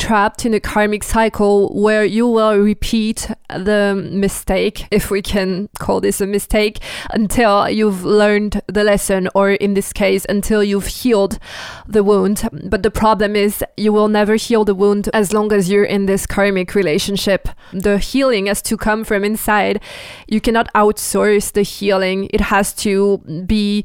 trapped 0.00 0.46
in 0.46 0.54
a 0.54 0.60
karmic 0.60 1.04
cycle 1.04 1.68
where 1.74 2.04
you 2.04 2.26
will 2.26 2.58
repeat 2.58 3.30
the 3.50 3.94
mistake, 4.10 4.88
if 4.90 5.10
we 5.10 5.20
can 5.20 5.68
call 5.78 6.00
this 6.00 6.22
a 6.22 6.26
mistake, 6.26 6.80
until 7.10 7.68
you've 7.68 8.02
learned 8.02 8.62
the 8.66 8.82
lesson, 8.82 9.28
or 9.34 9.50
in 9.50 9.74
this 9.74 9.92
case, 9.92 10.24
until 10.28 10.64
you've 10.64 10.86
healed 10.86 11.38
the 11.86 12.02
wound. 12.02 12.48
But 12.64 12.82
the 12.82 12.90
problem 12.90 13.36
is, 13.36 13.62
you 13.76 13.92
will 13.92 14.08
never 14.08 14.36
heal 14.36 14.64
the 14.64 14.74
wound 14.74 15.10
as 15.12 15.34
long 15.34 15.52
as 15.52 15.70
you're 15.70 15.84
in 15.84 16.06
this 16.06 16.26
karmic 16.26 16.74
relationship. 16.74 17.48
The 17.72 17.98
healing 17.98 18.46
has 18.46 18.62
to 18.62 18.78
come 18.78 19.04
from 19.04 19.22
inside. 19.22 19.82
You 20.26 20.40
cannot 20.40 20.72
outsource 20.74 21.52
the 21.52 21.62
healing, 21.62 22.30
it 22.32 22.40
has 22.40 22.72
to 22.76 23.18
be 23.46 23.84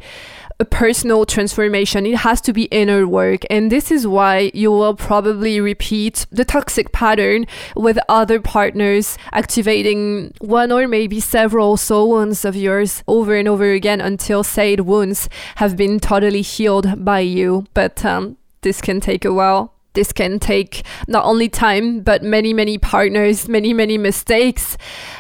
a 0.60 0.66
personal 0.66 1.26
transformation. 1.26 2.06
It 2.06 2.18
has 2.18 2.40
to 2.42 2.54
be 2.54 2.64
inner 2.66 3.08
work. 3.08 3.42
And 3.50 3.72
this 3.72 3.92
is 3.92 4.08
why 4.08 4.52
you 4.54 4.72
will 4.72 4.96
probably 4.96 5.60
repeat 5.60 6.26
the 6.32 6.46
toxic 6.46 6.92
pattern 6.92 7.46
with 7.76 8.00
other 8.08 8.40
partners, 8.40 9.18
activating 9.34 10.34
one 10.40 10.72
or 10.72 10.88
maybe 10.88 11.20
several 11.20 11.78
soul 11.78 12.10
wounds 12.10 12.46
of 12.46 12.56
yours 12.56 13.04
over 13.08 13.36
and 13.36 13.48
over 13.48 13.72
again 13.72 14.00
until 14.00 14.44
said 14.44 14.82
wounds 14.82 15.30
have 15.56 15.76
been 15.76 16.00
totally 16.00 16.42
healed 16.42 17.04
by 17.04 17.20
you. 17.20 17.66
But 17.74 18.06
um, 18.06 18.38
this 18.62 18.82
can 18.82 19.00
take 19.00 19.26
a 19.26 19.34
while 19.34 19.74
this 19.94 20.12
can 20.12 20.40
take 20.40 20.84
not 21.08 21.24
only 21.24 21.48
time 21.48 22.02
but 22.02 22.22
many 22.22 22.54
many 22.54 22.78
partners 22.78 23.48
many 23.48 23.74
many 23.74 23.98
mistakes 23.98 24.78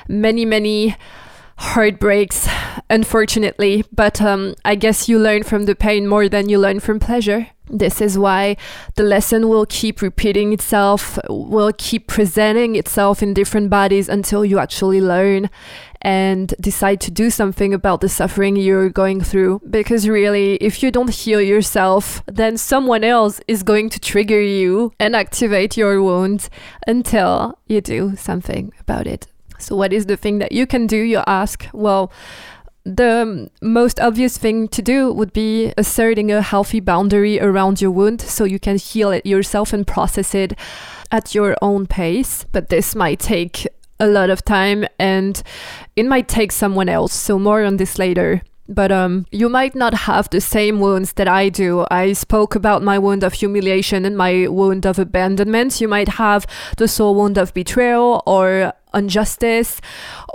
many 0.07 0.43
many 0.43 0.95
heartbreaks, 1.57 2.47
unfortunately. 2.89 3.83
But 3.91 4.21
um, 4.21 4.55
I 4.63 4.75
guess 4.75 5.09
you 5.09 5.19
learn 5.19 5.43
from 5.43 5.65
the 5.65 5.75
pain 5.75 6.07
more 6.07 6.29
than 6.29 6.49
you 6.49 6.59
learn 6.59 6.79
from 6.79 6.99
pleasure. 6.99 7.47
This 7.67 7.99
is 7.99 8.17
why 8.17 8.57
the 8.95 9.03
lesson 9.03 9.49
will 9.49 9.65
keep 9.65 10.01
repeating 10.01 10.53
itself, 10.53 11.17
will 11.29 11.71
keep 11.75 12.07
presenting 12.07 12.75
itself 12.75 13.23
in 13.23 13.33
different 13.33 13.71
bodies 13.71 14.07
until 14.07 14.45
you 14.45 14.59
actually 14.59 15.01
learn 15.01 15.49
and 16.01 16.53
decide 16.61 17.01
to 17.01 17.09
do 17.09 17.31
something 17.31 17.73
about 17.73 18.01
the 18.01 18.09
suffering 18.09 18.55
you're 18.55 18.89
going 18.89 19.19
through. 19.19 19.61
Because 19.67 20.07
really, 20.07 20.55
if 20.57 20.83
you 20.83 20.91
don't 20.91 21.09
heal 21.09 21.41
yourself, 21.41 22.21
then 22.27 22.57
someone 22.57 23.03
else 23.03 23.41
is 23.47 23.63
going 23.63 23.89
to 23.89 23.99
trigger 23.99 24.39
you 24.39 24.93
and 24.99 25.15
activate 25.15 25.75
your 25.75 26.03
wound 26.03 26.49
until 26.85 27.57
you 27.65 27.81
do 27.81 28.15
something 28.15 28.71
about 28.79 29.07
it. 29.07 29.25
So, 29.65 29.75
what 29.75 29.91
is 29.91 30.05
the 30.05 30.17
thing 30.17 30.39
that 30.39 30.51
you 30.51 30.67
can 30.67 30.87
do? 30.87 30.97
You 30.97 31.23
ask. 31.25 31.67
Well, 31.73 32.11
the 32.83 33.49
most 33.61 33.99
obvious 33.99 34.37
thing 34.37 34.67
to 34.67 34.81
do 34.81 35.11
would 35.11 35.33
be 35.33 35.73
asserting 35.75 36.31
a 36.31 36.43
healthy 36.43 36.79
boundary 36.79 37.39
around 37.41 37.81
your 37.81 37.89
wound 37.89 38.21
so 38.21 38.43
you 38.43 38.59
can 38.59 38.77
heal 38.77 39.09
it 39.09 39.25
yourself 39.25 39.73
and 39.73 39.87
process 39.87 40.35
it 40.35 40.53
at 41.11 41.33
your 41.33 41.55
own 41.63 41.87
pace. 41.87 42.45
But 42.51 42.69
this 42.69 42.93
might 42.93 43.19
take 43.19 43.67
a 43.99 44.05
lot 44.05 44.29
of 44.29 44.45
time 44.45 44.85
and 44.99 45.41
it 45.95 46.05
might 46.05 46.27
take 46.27 46.51
someone 46.51 46.89
else. 46.89 47.13
So, 47.13 47.39
more 47.39 47.63
on 47.63 47.77
this 47.77 47.97
later. 47.97 48.43
But 48.67 48.91
um, 48.91 49.27
you 49.31 49.47
might 49.47 49.75
not 49.75 49.93
have 49.93 50.29
the 50.29 50.41
same 50.41 50.79
wounds 50.79 51.13
that 51.13 51.27
I 51.27 51.49
do. 51.49 51.85
I 51.91 52.13
spoke 52.13 52.55
about 52.55 52.81
my 52.81 52.97
wound 52.97 53.23
of 53.23 53.33
humiliation 53.33 54.05
and 54.05 54.17
my 54.17 54.47
wound 54.47 54.85
of 54.85 54.97
abandonment. 54.97 55.79
You 55.79 55.87
might 55.87 56.09
have 56.09 56.47
the 56.77 56.87
soul 56.87 57.13
wound 57.13 57.37
of 57.37 57.53
betrayal 57.53 58.23
or 58.25 58.73
injustice 58.95 59.81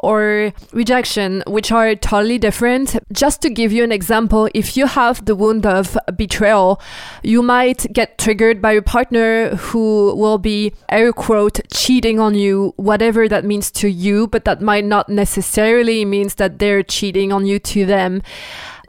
or 0.02 0.52
rejection, 0.72 1.42
which 1.46 1.72
are 1.72 1.94
totally 1.94 2.38
different. 2.38 2.96
Just 3.12 3.42
to 3.42 3.50
give 3.50 3.72
you 3.72 3.84
an 3.84 3.92
example, 3.92 4.48
if 4.54 4.76
you 4.76 4.86
have 4.86 5.24
the 5.24 5.34
wound 5.34 5.66
of 5.66 5.96
betrayal, 6.16 6.80
you 7.22 7.42
might 7.42 7.86
get 7.92 8.18
triggered 8.18 8.62
by 8.62 8.72
a 8.72 8.82
partner 8.82 9.56
who 9.56 10.14
will 10.14 10.38
be, 10.38 10.72
air 10.88 11.12
quote, 11.12 11.60
cheating 11.72 12.20
on 12.20 12.34
you, 12.34 12.72
whatever 12.76 13.28
that 13.28 13.44
means 13.44 13.70
to 13.72 13.88
you, 13.88 14.26
but 14.26 14.44
that 14.44 14.60
might 14.60 14.84
not 14.84 15.08
necessarily 15.08 16.04
means 16.04 16.36
that 16.36 16.58
they're 16.58 16.82
cheating 16.82 17.32
on 17.32 17.46
you 17.46 17.58
to 17.58 17.86
them 17.86 18.22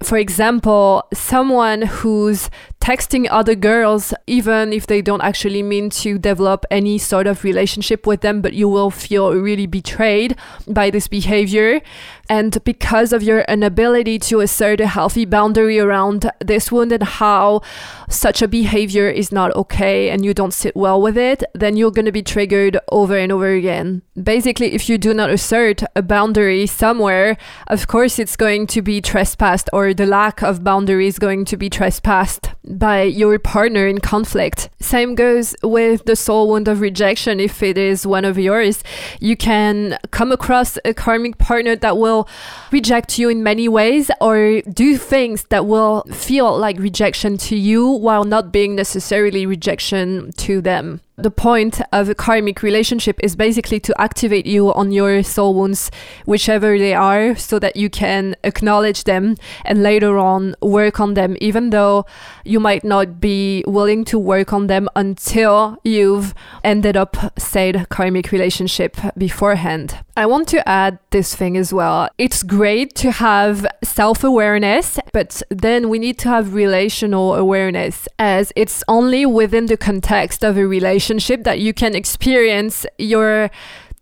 for 0.04 0.18
example, 0.18 1.08
someone 1.14 1.84
who's 1.84 2.50
texting 2.82 3.28
other 3.30 3.56
girls, 3.56 4.14
even 4.26 4.74
if 4.74 4.88
they 4.88 5.02
don't 5.02 5.22
actually 5.22 5.62
mean 5.62 5.90
to 5.92 6.18
develop 6.18 6.66
any 6.72 6.98
sort 6.98 7.28
of 7.28 7.44
relationship 7.44 8.08
with 8.08 8.22
them, 8.22 8.42
but 8.42 8.54
you 8.54 8.68
will 8.68 8.90
feel 8.90 9.34
really 9.34 9.68
betrayed 9.68 10.36
by 10.68 10.90
this 10.90 11.08
behavior. 11.08 11.80
And 12.28 12.62
because 12.64 13.14
of 13.14 13.22
your 13.22 13.42
inability 13.42 14.18
to 14.20 14.40
assert 14.40 14.80
a 14.80 14.88
healthy 14.88 15.26
boundary 15.26 15.80
around 15.80 16.32
this 16.40 16.72
wound 16.72 16.92
and 16.92 17.04
how 17.04 17.62
such 18.10 18.42
a 18.42 18.48
behavior 18.48 19.10
is 19.10 19.32
not 19.32 19.56
okay 19.56 20.10
and 20.10 20.26
you 20.26 20.34
don't 20.34 20.54
sit 20.54 20.76
well 20.76 21.02
with 21.02 21.18
it, 21.18 21.44
then 21.54 21.78
you're 21.78 21.92
going 21.92 22.06
to 22.06 22.12
be 22.12 22.24
triggered 22.24 22.80
over 22.92 23.16
and 23.18 23.32
over 23.32 23.52
again. 23.54 24.02
Basically, 24.22 24.74
if 24.74 24.90
you 24.90 24.98
do 24.98 25.14
not 25.14 25.30
assert 25.30 25.84
a 25.96 26.02
boundary 26.02 26.66
somewhere, 26.66 27.38
of 27.68 27.88
course, 27.88 28.18
it's 28.18 28.36
going 28.36 28.66
to 28.68 28.82
be 28.82 29.02
trespassed 29.02 29.70
or 29.72 29.94
the 29.94 30.06
lack 30.06 30.42
of 30.42 30.64
boundary 30.64 31.08
is 31.08 31.20
going 31.20 31.46
to 31.46 31.58
be 31.58 31.70
trespassed 31.70 32.50
by 32.78 33.04
your 33.04 33.38
partner 33.40 33.88
in 33.88 34.00
conflict. 34.00 34.70
Same 34.80 35.16
goes 35.16 35.56
with 35.64 36.06
the 36.06 36.16
soul 36.16 36.50
wound 36.50 36.68
of 36.68 36.82
rejection. 36.82 37.40
If 37.40 37.62
it 37.64 37.78
is 37.78 38.06
one 38.06 38.26
of 38.26 38.38
yours, 38.38 38.84
you 39.20 39.36
can 39.36 39.98
come 40.12 40.32
across 40.32 40.78
a 40.86 40.94
karmic 40.94 41.38
partner 41.38 41.76
that 41.76 41.98
will 41.98 42.28
reject 42.72 43.20
you 43.20 43.30
in 43.30 43.44
many 43.44 43.68
ways 43.68 44.12
or 44.20 44.62
do 44.62 44.98
things 44.98 45.46
that 45.46 45.66
will 45.66 46.04
feel 46.12 46.58
like 46.58 46.80
rejection 46.80 47.38
to 47.38 47.56
you 47.56 47.88
while 47.88 48.24
not 48.24 48.52
being 48.52 48.76
necessarily 48.76 49.46
rejection 49.46 50.32
to 50.34 50.62
them 50.62 51.02
the 51.24 51.32
point 51.32 51.82
of 51.92 52.10
a 52.10 52.16
karmic 52.16 52.64
relationship 52.64 53.20
is 53.22 53.36
basically 53.36 53.80
to 53.82 54.02
activate 54.02 54.46
you 54.46 54.74
on 54.74 54.92
your 54.92 55.24
soul 55.24 55.54
wounds, 55.54 55.92
whichever 56.26 56.78
they 56.78 56.94
are, 56.94 57.36
so 57.36 57.60
that 57.60 57.76
you 57.76 57.90
can 57.90 58.36
acknowledge 58.44 59.04
them 59.04 59.36
and 59.66 59.84
later 59.84 60.18
on 60.18 60.56
work 60.62 61.00
on 61.00 61.14
them, 61.14 61.38
even 61.42 61.70
though 61.70 62.06
you 62.44 62.60
might 62.60 62.84
not 62.84 63.20
be 63.20 63.64
willing 63.68 64.04
to 64.06 64.18
work 64.18 64.54
on 64.54 64.68
them 64.68 64.90
until 64.96 65.78
you've 65.84 66.34
ended 66.64 66.98
up 66.98 67.16
said 67.38 67.88
karmic 67.90 68.32
relationship 68.32 68.98
beforehand. 69.18 69.98
I 70.18 70.26
want 70.26 70.48
to 70.50 70.68
add 70.68 71.00
this 71.12 71.36
thing 71.36 71.56
as 71.58 71.74
well. 71.74 72.10
It's 72.18 72.44
great 72.44 72.96
to 72.96 73.12
have 73.12 73.66
self 73.84 74.24
awareness, 74.24 75.00
but 75.14 75.42
then 75.50 75.90
we 75.90 76.00
need 76.00 76.18
to 76.20 76.30
have 76.30 76.54
relational 76.54 77.36
awareness, 77.36 78.08
as 78.20 78.52
it's 78.56 78.84
only 78.88 79.26
within 79.26 79.68
the 79.68 79.78
context 79.78 80.44
of 80.44 80.58
a 80.58 80.68
relationship 80.68 81.11
relationship 81.12 81.44
that 81.44 81.60
you 81.60 81.74
can 81.74 81.94
experience 81.94 82.86
your 82.98 83.50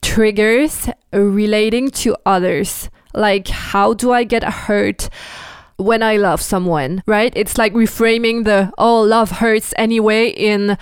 triggers 0.01 0.89
relating 1.11 1.89
to 1.89 2.15
others. 2.25 2.89
Like, 3.15 3.47
how 3.47 3.95
do 3.95 4.11
I 4.11 4.23
get 4.25 4.43
hurt? 4.43 5.09
When 5.79 6.03
I 6.03 6.17
love 6.17 6.41
someone, 6.41 7.01
right? 7.05 7.31
It's 7.35 7.57
like 7.57 7.73
reframing 7.73 8.43
the, 8.43 8.71
oh, 8.77 9.01
love 9.01 9.31
hurts 9.31 9.73
anyway, 9.77 10.29
in 10.29 10.77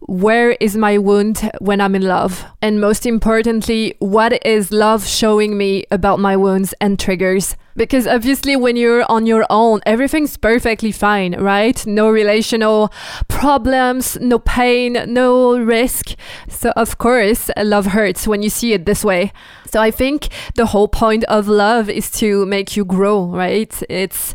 where 0.00 0.52
is 0.52 0.76
my 0.76 0.98
wound 0.98 1.50
when 1.60 1.80
I'm 1.80 1.94
in 1.94 2.02
love? 2.02 2.44
And 2.60 2.80
most 2.80 3.06
importantly, 3.06 3.94
what 3.98 4.44
is 4.44 4.70
love 4.70 5.06
showing 5.06 5.56
me 5.56 5.84
about 5.90 6.18
my 6.18 6.36
wounds 6.36 6.74
and 6.80 6.98
triggers? 6.98 7.56
Because 7.74 8.06
obviously, 8.06 8.54
when 8.54 8.76
you're 8.76 9.10
on 9.10 9.24
your 9.26 9.46
own, 9.48 9.80
everything's 9.86 10.36
perfectly 10.36 10.92
fine, 10.92 11.34
right? 11.40 11.86
No 11.86 12.10
relational 12.10 12.92
problems, 13.28 14.18
no 14.20 14.38
pain, 14.38 14.98
no 15.06 15.58
risk. 15.58 16.14
So, 16.48 16.72
of 16.76 16.98
course, 16.98 17.50
love 17.56 17.86
hurts 17.86 18.28
when 18.28 18.42
you 18.42 18.50
see 18.50 18.74
it 18.74 18.84
this 18.84 19.02
way. 19.02 19.32
So, 19.72 19.80
I 19.80 19.90
think 19.90 20.28
the 20.54 20.66
whole 20.66 20.88
point 20.88 21.24
of 21.24 21.48
love 21.48 21.88
is 21.88 22.10
to 22.12 22.44
make 22.44 22.76
you 22.76 22.84
grow, 22.84 23.24
right? 23.24 23.72
It's 23.88 24.34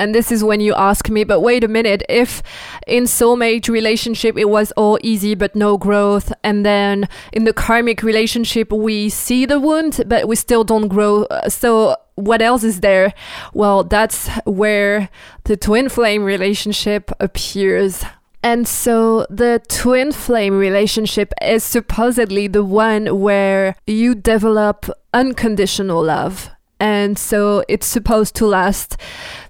and 0.00 0.14
this 0.14 0.32
is 0.32 0.42
when 0.42 0.60
you 0.60 0.74
ask 0.74 1.10
me, 1.10 1.24
but 1.24 1.40
wait 1.40 1.62
a 1.62 1.68
minute, 1.68 2.02
if 2.08 2.42
in 2.86 3.04
soulmate 3.04 3.68
relationship 3.68 4.38
it 4.38 4.48
was 4.48 4.72
all 4.72 4.98
easy 5.02 5.34
but 5.34 5.54
no 5.54 5.76
growth, 5.76 6.32
and 6.42 6.64
then 6.64 7.06
in 7.32 7.44
the 7.44 7.52
karmic 7.52 8.02
relationship 8.02 8.72
we 8.72 9.10
see 9.10 9.44
the 9.44 9.60
wound 9.60 10.02
but 10.06 10.26
we 10.26 10.36
still 10.36 10.64
don't 10.64 10.88
grow, 10.88 11.24
uh, 11.24 11.48
so 11.50 11.96
what 12.14 12.42
else 12.42 12.64
is 12.64 12.80
there? 12.80 13.12
Well, 13.54 13.84
that's 13.84 14.28
where 14.44 15.10
the 15.44 15.56
twin 15.56 15.88
flame 15.88 16.24
relationship 16.24 17.10
appears. 17.20 18.04
And 18.42 18.66
so 18.66 19.26
the 19.28 19.60
twin 19.68 20.12
flame 20.12 20.58
relationship 20.58 21.32
is 21.42 21.62
supposedly 21.62 22.46
the 22.46 22.64
one 22.64 23.20
where 23.20 23.76
you 23.86 24.14
develop 24.14 24.86
unconditional 25.12 26.02
love 26.02 26.50
and 26.80 27.18
so 27.18 27.62
it's 27.68 27.86
supposed 27.86 28.34
to 28.36 28.46
last 28.46 28.96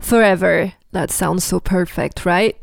forever. 0.01 0.75
That 0.91 1.13
sounds 1.13 1.45
so 1.45 1.61
perfect, 1.61 2.27
right? 2.27 2.57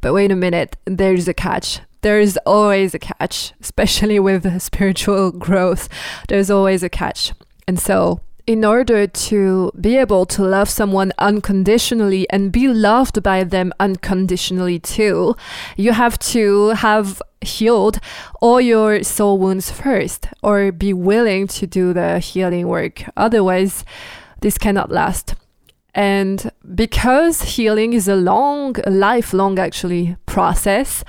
But 0.00 0.14
wait 0.14 0.32
a 0.32 0.36
minute, 0.36 0.76
there's 0.86 1.28
a 1.28 1.34
catch. 1.34 1.80
There's 2.00 2.36
always 2.38 2.94
a 2.94 2.98
catch, 2.98 3.52
especially 3.60 4.18
with 4.18 4.60
spiritual 4.62 5.30
growth. 5.30 5.88
There's 6.28 6.50
always 6.50 6.82
a 6.82 6.88
catch. 6.88 7.34
And 7.68 7.78
so, 7.78 8.20
in 8.46 8.64
order 8.64 9.06
to 9.06 9.72
be 9.80 9.96
able 9.96 10.26
to 10.26 10.42
love 10.42 10.68
someone 10.68 11.12
unconditionally 11.18 12.28
and 12.30 12.52
be 12.52 12.68
loved 12.68 13.22
by 13.22 13.42
them 13.42 13.72
unconditionally 13.80 14.78
too, 14.78 15.34
you 15.76 15.92
have 15.92 16.18
to 16.18 16.68
have 16.70 17.22
healed 17.40 18.00
all 18.40 18.60
your 18.60 19.02
soul 19.02 19.38
wounds 19.38 19.70
first 19.70 20.28
or 20.42 20.72
be 20.72 20.92
willing 20.92 21.46
to 21.46 21.66
do 21.66 21.92
the 21.92 22.18
healing 22.18 22.68
work. 22.68 23.04
Otherwise, 23.16 23.84
this 24.40 24.58
cannot 24.58 24.90
last. 24.90 25.34
And 25.94 26.50
because 26.74 27.42
healing 27.42 27.92
is 27.92 28.08
a 28.08 28.16
long, 28.16 28.74
lifelong 28.86 29.58
actually 29.58 30.16
process, 30.26 31.04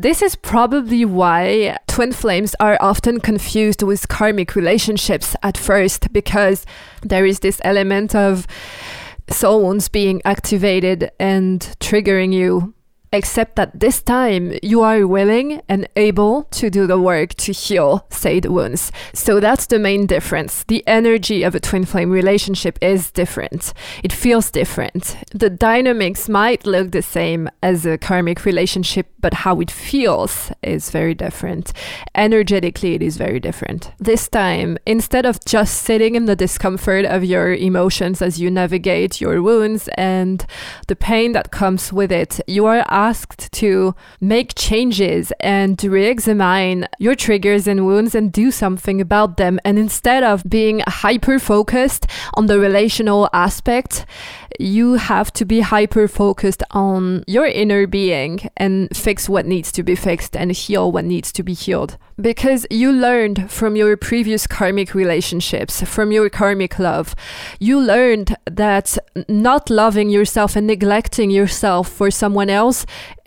this 0.00 0.22
is 0.22 0.34
probably 0.34 1.04
why 1.04 1.76
twin 1.86 2.12
flames 2.12 2.54
are 2.58 2.78
often 2.80 3.20
confused 3.20 3.82
with 3.82 4.08
karmic 4.08 4.56
relationships 4.56 5.36
at 5.42 5.58
first, 5.58 6.10
because 6.12 6.64
there 7.02 7.26
is 7.26 7.40
this 7.40 7.60
element 7.64 8.14
of 8.14 8.46
soul 9.28 9.62
wounds 9.62 9.88
being 9.88 10.22
activated 10.24 11.10
and 11.20 11.60
triggering 11.80 12.32
you 12.32 12.74
except 13.12 13.56
that 13.56 13.78
this 13.78 14.02
time 14.02 14.52
you 14.62 14.82
are 14.82 15.06
willing 15.06 15.60
and 15.68 15.88
able 15.96 16.44
to 16.44 16.70
do 16.70 16.86
the 16.86 17.00
work 17.00 17.34
to 17.34 17.52
heal 17.52 18.06
said 18.10 18.46
wounds. 18.46 18.92
So 19.12 19.40
that's 19.40 19.66
the 19.66 19.78
main 19.78 20.06
difference. 20.06 20.64
The 20.64 20.86
energy 20.86 21.42
of 21.42 21.54
a 21.54 21.60
twin 21.60 21.84
flame 21.84 22.10
relationship 22.10 22.78
is 22.80 23.10
different. 23.10 23.72
It 24.04 24.12
feels 24.12 24.50
different. 24.50 25.16
The 25.32 25.50
dynamics 25.50 26.28
might 26.28 26.66
look 26.66 26.92
the 26.92 27.02
same 27.02 27.48
as 27.62 27.84
a 27.84 27.98
karmic 27.98 28.44
relationship, 28.44 29.08
but 29.20 29.34
how 29.34 29.60
it 29.60 29.70
feels 29.70 30.52
is 30.62 30.90
very 30.90 31.14
different. 31.14 31.72
Energetically, 32.14 32.94
it 32.94 33.02
is 33.02 33.16
very 33.16 33.40
different. 33.40 33.90
This 33.98 34.28
time, 34.28 34.78
instead 34.86 35.26
of 35.26 35.44
just 35.44 35.82
sitting 35.82 36.14
in 36.14 36.26
the 36.26 36.36
discomfort 36.36 37.04
of 37.04 37.24
your 37.24 37.54
emotions 37.54 38.22
as 38.22 38.40
you 38.40 38.50
navigate 38.50 39.20
your 39.20 39.42
wounds 39.42 39.88
and 39.96 40.46
the 40.86 40.96
pain 40.96 41.32
that 41.32 41.50
comes 41.50 41.92
with 41.92 42.12
it, 42.12 42.40
you 42.46 42.66
are 42.66 42.84
asked 43.08 43.50
to 43.52 43.94
make 44.20 44.54
changes 44.54 45.32
and 45.40 45.78
to 45.80 45.86
re 45.90 46.06
examine 46.06 46.78
your 46.98 47.14
triggers 47.14 47.66
and 47.66 47.86
wounds 47.86 48.14
and 48.14 48.32
do 48.32 48.50
something 48.50 49.00
about 49.00 49.36
them. 49.36 49.54
And 49.64 49.78
instead 49.78 50.22
of 50.22 50.44
being 50.58 50.82
hyper 50.86 51.38
focused 51.38 52.06
on 52.34 52.46
the 52.46 52.58
relational 52.58 53.22
aspect, 53.32 54.04
you 54.58 54.94
have 54.94 55.32
to 55.32 55.44
be 55.44 55.60
hyper 55.60 56.06
focused 56.06 56.62
on 56.72 57.24
your 57.26 57.46
inner 57.46 57.86
being 57.86 58.50
and 58.56 58.94
fix 58.94 59.28
what 59.28 59.46
needs 59.46 59.72
to 59.72 59.82
be 59.82 59.94
fixed 59.94 60.36
and 60.36 60.52
heal 60.52 60.92
what 60.92 61.04
needs 61.04 61.32
to 61.32 61.42
be 61.42 61.54
healed. 61.54 61.96
Because 62.20 62.66
you 62.70 62.92
learned 62.92 63.50
from 63.50 63.76
your 63.76 63.96
previous 63.96 64.46
karmic 64.46 64.92
relationships, 64.94 65.82
from 65.82 66.12
your 66.12 66.28
karmic 66.28 66.78
love, 66.78 67.16
you 67.58 67.80
learned 67.80 68.36
that 68.44 68.98
not 69.28 69.70
loving 69.70 70.10
yourself 70.10 70.56
and 70.56 70.66
neglecting 70.66 71.30
yourself 71.30 71.88
for 71.88 72.10
someone 72.10 72.50
else 72.50 72.84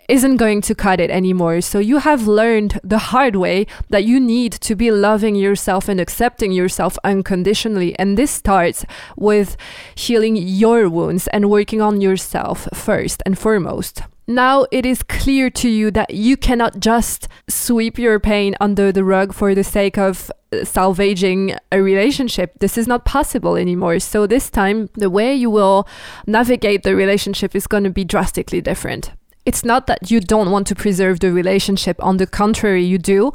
isn't 0.08 0.36
going 0.36 0.60
to 0.62 0.74
cut 0.74 1.00
it 1.00 1.10
anymore. 1.10 1.60
So 1.60 1.78
you 1.78 1.98
have 1.98 2.26
learned 2.26 2.80
the 2.82 2.98
hard 2.98 3.36
way 3.36 3.66
that 3.90 4.04
you 4.04 4.20
need 4.20 4.52
to 4.52 4.74
be 4.74 4.90
loving 4.90 5.34
yourself 5.34 5.88
and 5.88 6.00
accepting 6.00 6.52
yourself 6.52 6.98
unconditionally. 7.04 7.98
And 7.98 8.18
this 8.18 8.30
starts 8.30 8.84
with 9.16 9.56
healing 9.94 10.36
your 10.36 10.88
wounds 10.88 11.26
and 11.28 11.50
working 11.50 11.80
on 11.80 12.00
yourself 12.00 12.68
first 12.74 13.22
and 13.24 13.38
foremost. 13.38 14.02
Now 14.26 14.66
it 14.72 14.86
is 14.86 15.02
clear 15.02 15.50
to 15.50 15.68
you 15.68 15.90
that 15.90 16.14
you 16.14 16.38
cannot 16.38 16.80
just 16.80 17.28
sweep 17.46 17.98
your 17.98 18.18
pain 18.18 18.54
under 18.58 18.90
the 18.90 19.04
rug 19.04 19.34
for 19.34 19.54
the 19.54 19.64
sake 19.64 19.98
of 19.98 20.30
uh, 20.50 20.64
salvaging 20.64 21.54
a 21.70 21.82
relationship. 21.82 22.58
This 22.60 22.78
is 22.78 22.86
not 22.86 23.04
possible 23.04 23.54
anymore. 23.56 23.98
So, 24.00 24.26
this 24.26 24.48
time, 24.48 24.88
the 24.94 25.10
way 25.10 25.34
you 25.34 25.50
will 25.50 25.86
navigate 26.26 26.84
the 26.84 26.96
relationship 26.96 27.54
is 27.54 27.66
going 27.66 27.84
to 27.84 27.90
be 27.90 28.02
drastically 28.02 28.62
different 28.62 29.12
it's 29.46 29.64
not 29.64 29.86
that 29.86 30.10
you 30.10 30.20
don't 30.20 30.50
want 30.50 30.66
to 30.68 30.74
preserve 30.74 31.20
the 31.20 31.32
relationship. 31.32 32.02
On 32.02 32.16
the 32.16 32.26
contrary, 32.26 32.84
you 32.84 32.98
do. 32.98 33.32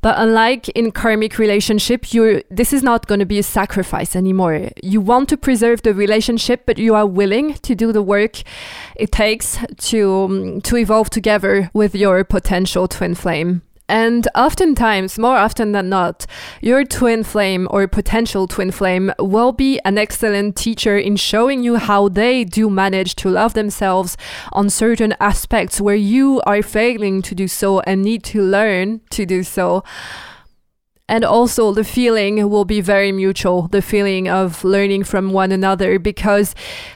But 0.00 0.16
unlike 0.18 0.68
in 0.70 0.92
karmic 0.92 1.38
relationship, 1.38 2.12
you 2.12 2.42
this 2.50 2.74
is 2.74 2.82
not 2.82 3.06
going 3.06 3.20
to 3.20 3.26
be 3.26 3.38
a 3.38 3.42
sacrifice 3.42 4.14
anymore. 4.14 4.68
You 4.82 5.00
want 5.00 5.30
to 5.30 5.38
preserve 5.38 5.80
the 5.80 5.94
relationship, 5.94 6.66
but 6.66 6.76
you 6.76 6.94
are 6.94 7.06
willing 7.06 7.54
to 7.54 7.74
do 7.74 7.90
the 7.90 8.02
work 8.02 8.42
it 8.96 9.12
takes 9.12 9.58
to 9.88 10.24
um, 10.24 10.60
to 10.60 10.76
evolve 10.76 11.08
together 11.08 11.70
with 11.72 11.94
your 11.94 12.22
potential 12.24 12.86
twin 12.86 13.14
flame. 13.14 13.62
And 13.88 14.26
oftentimes, 14.34 15.18
more 15.18 15.36
often 15.36 15.72
than 15.72 15.90
not, 15.90 16.24
your 16.62 16.84
twin 16.84 17.22
flame 17.22 17.68
or 17.70 17.86
potential 17.86 18.46
twin 18.46 18.70
flame 18.70 19.12
will 19.18 19.52
be 19.52 19.78
an 19.84 19.98
excellent 19.98 20.56
teacher 20.56 20.96
in 20.96 21.16
showing 21.16 21.62
you 21.62 21.76
how 21.76 22.08
they 22.08 22.44
do 22.44 22.70
manage 22.70 23.14
to 23.16 23.28
love 23.28 23.52
themselves 23.52 24.16
on 24.52 24.70
certain 24.70 25.14
aspects 25.20 25.82
where 25.82 25.94
you 25.94 26.40
are 26.46 26.62
failing 26.62 27.20
to 27.22 27.34
do 27.34 27.46
so 27.46 27.80
and 27.80 28.02
need 28.02 28.24
to 28.24 28.40
learn 28.40 29.02
to 29.10 29.26
do 29.26 29.42
so. 29.42 29.84
And 31.06 31.22
also, 31.22 31.74
the 31.74 31.84
feeling 31.84 32.48
will 32.48 32.64
be 32.64 32.80
very 32.80 33.12
mutual 33.12 33.68
the 33.68 33.82
feeling 33.82 34.26
of 34.30 34.64
learning 34.64 35.04
from 35.04 35.32
one 35.32 35.52
another 35.52 35.98
because 35.98 36.54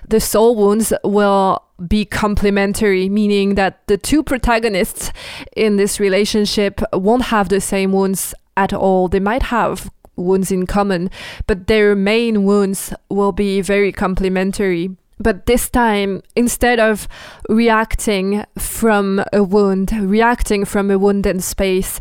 the 0.09 0.20
soul 0.20 0.57
wounds 0.57 0.94
will 1.05 1.67
be 1.87 2.05
complementary, 2.05 3.09
meaning 3.09 3.55
that 3.55 3.87
the 3.87 3.97
two 3.97 4.23
protagonists 4.23 5.12
in 5.57 5.77
this 5.77 6.01
relationship 6.01 6.81
won't 6.93 7.25
have 7.25 7.49
the 7.49 7.61
same 7.61 7.93
wounds 7.93 8.35
at 8.57 8.73
all. 8.73 9.09
They 9.09 9.21
might 9.21 9.45
have 9.45 9.91
wounds 10.17 10.51
in 10.51 10.67
common, 10.67 11.11
but 11.47 11.69
their 11.69 11.95
main 11.95 12.45
wounds 12.45 12.93
will 13.09 13.33
be 13.33 13.61
very 13.61 13.93
complementary. 13.93 14.97
But 15.21 15.47
this 15.47 15.69
time, 15.69 16.23
instead 16.37 16.79
of 16.79 17.09
reacting 17.49 18.45
from 18.57 19.25
a 19.33 19.43
wound, 19.43 19.93
reacting 19.93 20.64
from 20.64 20.91
a 20.91 20.99
wound 20.99 21.27
in 21.27 21.41
space, 21.41 22.01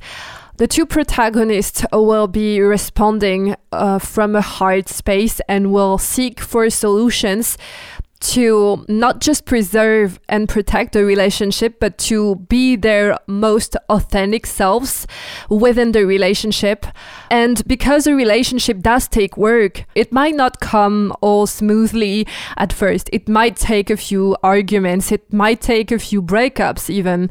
the 0.58 0.68
two 0.68 0.88
protagonists 0.88 1.86
will 1.94 2.28
be 2.28 2.60
responding 2.62 3.56
uh, 3.72 4.00
from 4.00 4.36
a 4.36 4.42
heart 4.42 4.90
space 4.90 5.40
and 5.48 5.72
will 5.72 6.00
seek 6.00 6.40
for 6.40 6.68
solutions 6.72 7.58
to 8.20 8.86
not 8.88 9.22
just 9.22 9.46
preserve 9.46 10.20
and 10.28 10.50
protect 10.50 10.94
the 10.94 11.06
relationship, 11.06 11.80
but 11.80 11.98
to 11.98 12.36
be 12.48 12.76
their 12.76 13.18
most 13.28 13.76
authentic 13.90 14.46
selves 14.46 15.06
within 15.50 15.92
the 15.92 16.06
relationship. 16.06 16.86
And 17.30 17.66
because 17.68 18.08
a 18.08 18.16
relationship 18.16 18.80
does 18.80 19.08
take 19.08 19.38
work, 19.38 19.86
it 19.96 20.12
might 20.12 20.36
not 20.36 20.60
come 20.60 21.14
all 21.22 21.46
smoothly 21.48 22.28
at 22.58 22.74
first. 22.74 23.10
It 23.14 23.30
might 23.30 23.56
take 23.56 23.90
a 23.90 23.98
few 23.98 24.36
arguments, 24.44 25.12
it 25.12 25.32
might 25.32 25.62
take 25.62 25.92
a 25.92 26.00
few 26.00 26.22
breakups, 26.22 26.90
even. 26.90 27.30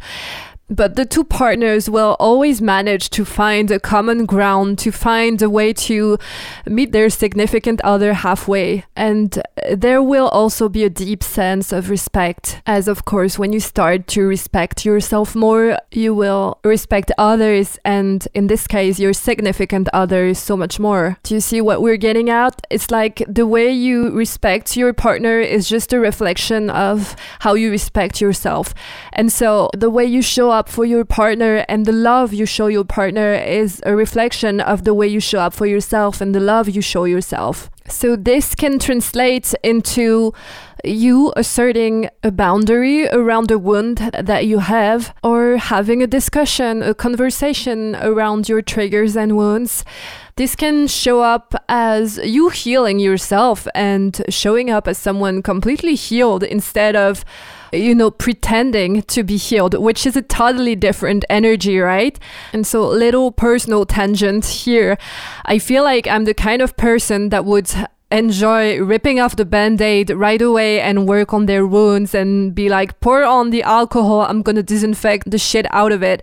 But 0.69 0.97
the 0.97 1.05
two 1.05 1.25
partners 1.25 1.89
will 1.89 2.17
always 2.19 2.61
manage 2.61 3.11
to 3.11 3.25
find 3.25 3.71
a 3.71 3.79
common 3.79 4.27
ground, 4.27 4.79
to 4.79 4.91
find 4.91 5.41
a 5.41 5.51
way 5.51 5.73
to 5.73 6.19
meet 6.67 6.93
their 6.93 7.09
significant 7.09 7.81
other 7.83 8.15
halfway. 8.15 8.85
And 8.97 9.43
there 9.73 10.03
will 10.03 10.29
also 10.29 10.69
be 10.69 10.85
a 10.85 10.91
deep 10.91 11.23
sense 11.23 11.73
of 11.73 11.89
respect, 11.89 12.61
as 12.67 12.89
of 12.89 13.05
course, 13.05 13.39
when 13.39 13.53
you 13.53 13.61
start 13.61 14.07
to 14.09 14.27
respect 14.27 14.85
yourself 14.85 15.35
more, 15.35 15.79
you 15.93 16.15
will 16.15 16.59
respect 16.65 17.13
others, 17.17 17.79
and 17.85 18.27
in 18.35 18.49
this 18.49 18.67
case, 18.67 18.99
your 18.99 19.13
significant 19.13 19.89
other 19.93 20.35
so 20.35 20.57
much 20.57 20.81
more. 20.81 21.19
Do 21.23 21.35
you 21.35 21.41
see 21.41 21.61
what 21.61 21.83
we're 21.83 21.97
getting 21.97 22.29
at? 22.29 22.61
It's 22.71 22.91
like 22.91 23.23
the 23.29 23.47
way 23.47 23.71
you 23.71 24.11
respect 24.11 24.77
your 24.77 24.93
partner 24.93 25.41
is 25.41 25.69
just 25.69 25.93
a 25.93 26.01
reflection 26.01 26.71
of 26.71 27.15
how 27.41 27.55
you 27.55 27.71
respect 27.71 28.21
yourself. 28.21 28.75
And 29.13 29.31
so 29.31 29.71
the 29.77 29.91
way 29.91 30.05
you 30.05 30.23
show 30.23 30.51
up 30.57 30.69
for 30.71 30.87
your 30.87 31.05
partner 31.05 31.67
and 31.69 31.85
the 31.85 31.93
love 31.93 32.33
you 32.33 32.47
show 32.47 32.67
your 32.67 32.85
partner 32.85 33.35
is 33.35 33.83
a 33.85 33.95
reflection 33.95 34.59
of 34.59 34.85
the 34.85 34.95
way 34.95 35.07
you 35.07 35.21
show 35.21 35.41
up 35.41 35.53
for 35.53 35.67
yourself 35.67 36.21
and 36.23 36.35
the 36.35 36.41
love 36.41 36.67
you 36.69 36.81
show 36.81 37.05
yourself. 37.05 37.71
So 37.89 38.17
this 38.17 38.55
can 38.55 38.79
translate 38.79 39.55
into 39.63 40.33
you 40.83 41.33
asserting 41.37 42.09
a 42.23 42.31
boundary 42.31 43.07
around 43.09 43.51
a 43.51 43.59
wound 43.59 43.99
that 44.19 44.47
you 44.47 44.61
have, 44.61 45.15
or 45.23 45.57
having 45.57 46.03
a 46.03 46.07
discussion, 46.07 46.83
a 46.83 46.95
conversation 46.95 47.97
around 47.97 48.49
your 48.49 48.63
triggers 48.63 49.17
and 49.17 49.37
wounds. 49.37 49.85
This 50.37 50.55
can 50.55 50.87
show 50.87 51.23
up 51.23 51.55
as 51.69 52.19
you 52.19 52.51
healing 52.51 52.99
yourself 52.99 53.67
and 53.75 54.23
showing 54.29 54.71
up 54.71 54.87
as 54.87 54.99
someone 54.99 55.43
completely 55.43 55.95
healed 55.95 56.43
instead 56.43 56.95
of 56.95 57.25
you 57.77 57.95
know, 57.95 58.11
pretending 58.11 59.03
to 59.03 59.23
be 59.23 59.37
healed, 59.37 59.75
which 59.75 60.07
is 60.07 60.17
a 60.17 60.23
totally 60.23 60.75
different 60.75 61.25
energy, 61.29 61.79
right? 61.79 62.19
And 62.53 62.67
so, 62.67 62.87
little 62.89 63.33
personal 63.33 63.87
tangent 63.87 64.45
here. 64.45 64.99
I 65.45 65.59
feel 65.59 65.85
like 65.85 66.07
I'm 66.07 66.25
the 66.25 66.35
kind 66.35 66.63
of 66.63 66.77
person 66.77 67.31
that 67.31 67.45
would 67.45 67.71
enjoy 68.11 68.79
ripping 68.79 69.19
off 69.19 69.35
the 69.35 69.45
band-aid 69.45 70.11
right 70.11 70.41
away 70.41 70.81
and 70.81 71.09
work 71.09 71.35
on 71.35 71.47
their 71.47 71.67
wounds 71.67 72.15
and 72.15 72.55
be 72.55 72.69
like 72.69 73.01
pour 73.01 73.25
on 73.25 73.51
the 73.51 73.65
alcohol 73.65 74.21
i'm 74.21 74.43
gonna 74.43 74.63
disinfect 74.63 75.29
the 75.29 75.39
shit 75.39 75.67
out 75.73 75.91
of 75.91 76.05
it 76.05 76.23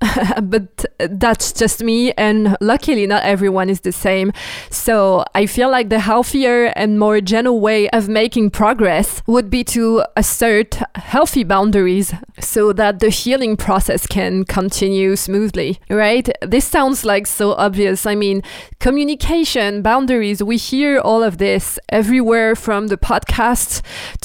but 0.42 0.84
that's 0.98 1.52
just 1.52 1.82
me 1.82 2.12
and 2.12 2.56
luckily 2.60 3.06
not 3.06 3.22
everyone 3.22 3.70
is 3.70 3.80
the 3.80 3.92
same. 3.92 4.32
So 4.70 5.24
i 5.34 5.46
feel 5.46 5.70
like 5.70 5.88
the 5.88 6.00
healthier 6.00 6.66
and 6.76 6.98
more 6.98 7.20
gentle 7.20 7.60
way 7.60 7.88
of 7.90 8.08
making 8.08 8.50
progress 8.50 9.22
would 9.26 9.48
be 9.50 9.62
to 9.64 10.04
assert 10.16 10.78
healthy 10.96 11.44
boundaries 11.44 12.14
so 12.40 12.72
that 12.72 13.00
the 13.00 13.10
healing 13.10 13.56
process 13.56 14.06
can 14.06 14.44
continue 14.44 15.16
smoothly 15.16 15.78
right? 15.88 16.28
This 16.42 16.64
sounds 16.64 17.04
like 17.04 17.26
so 17.26 17.52
obvious. 17.52 18.06
I 18.06 18.14
mean 18.14 18.42
communication 18.80 19.82
boundaries 19.82 20.42
we 20.42 20.56
hear 20.56 20.98
all 20.98 21.22
of 21.22 21.38
this 21.38 21.78
everywhere 21.88 22.54
from 22.54 22.88
the 22.88 22.96
podcast 22.96 23.82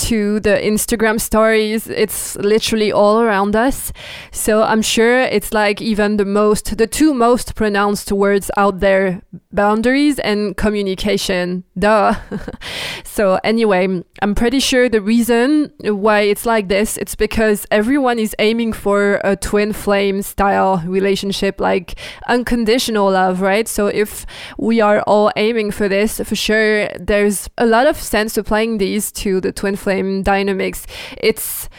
to 0.07 0.39
the 0.39 0.55
instagram 0.71 1.19
stories. 1.19 1.87
It's 1.87 2.35
literally 2.37 2.91
all 2.91 3.21
around 3.21 3.55
us. 3.55 3.91
So 4.31 4.63
i'm 4.63 4.81
sure 4.81 5.21
it's 5.21 5.51
like 5.53 5.60
like 5.61 5.79
even 5.79 6.17
the 6.17 6.25
most, 6.25 6.75
the 6.77 6.87
two 6.87 7.13
most 7.13 7.53
pronounced 7.53 8.11
words 8.11 8.49
out 8.57 8.79
there 8.79 9.21
boundaries 9.53 10.17
and 10.19 10.57
communication. 10.57 11.63
Duh. 11.77 12.15
so, 13.03 13.39
anyway, 13.43 14.03
I'm 14.23 14.33
pretty 14.33 14.59
sure 14.59 14.89
the 14.89 15.01
reason 15.01 15.71
why 15.83 16.21
it's 16.21 16.45
like 16.47 16.67
this, 16.67 16.97
it's 16.97 17.15
because 17.15 17.67
everyone 17.69 18.17
is 18.17 18.35
aiming 18.39 18.73
for 18.73 19.21
a 19.23 19.35
twin 19.35 19.71
flame 19.71 20.23
style 20.23 20.81
relationship, 20.87 21.61
like 21.61 21.99
unconditional 22.27 23.11
love, 23.11 23.41
right? 23.41 23.67
So, 23.67 23.85
if 23.85 24.25
we 24.57 24.81
are 24.81 25.01
all 25.01 25.31
aiming 25.35 25.71
for 25.71 25.87
this, 25.87 26.19
for 26.19 26.35
sure, 26.35 26.87
there's 26.99 27.49
a 27.59 27.67
lot 27.67 27.85
of 27.85 27.97
sense 27.97 28.35
applying 28.35 28.79
these 28.79 29.11
to 29.23 29.39
the 29.39 29.51
twin 29.51 29.75
flame 29.75 30.23
dynamics. 30.23 30.87
It's 31.17 31.69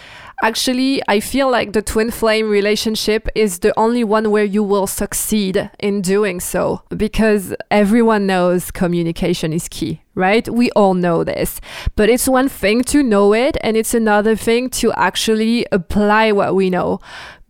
Actually, 0.44 1.00
I 1.06 1.20
feel 1.20 1.48
like 1.48 1.72
the 1.72 1.82
twin 1.82 2.10
flame 2.10 2.50
relationship 2.50 3.28
is 3.36 3.60
the 3.60 3.72
only 3.78 4.02
one 4.02 4.32
where 4.32 4.42
you 4.42 4.64
will 4.64 4.88
succeed 4.88 5.70
in 5.78 6.02
doing 6.02 6.40
so 6.40 6.82
because 6.88 7.54
everyone 7.70 8.26
knows 8.26 8.72
communication 8.72 9.52
is 9.52 9.68
key, 9.68 10.02
right? 10.16 10.48
We 10.48 10.72
all 10.72 10.94
know 10.94 11.22
this. 11.22 11.60
But 11.94 12.10
it's 12.10 12.28
one 12.28 12.48
thing 12.48 12.82
to 12.84 13.04
know 13.04 13.32
it, 13.32 13.56
and 13.60 13.76
it's 13.76 13.94
another 13.94 14.34
thing 14.34 14.68
to 14.70 14.92
actually 14.94 15.64
apply 15.70 16.32
what 16.32 16.56
we 16.56 16.70
know 16.70 16.98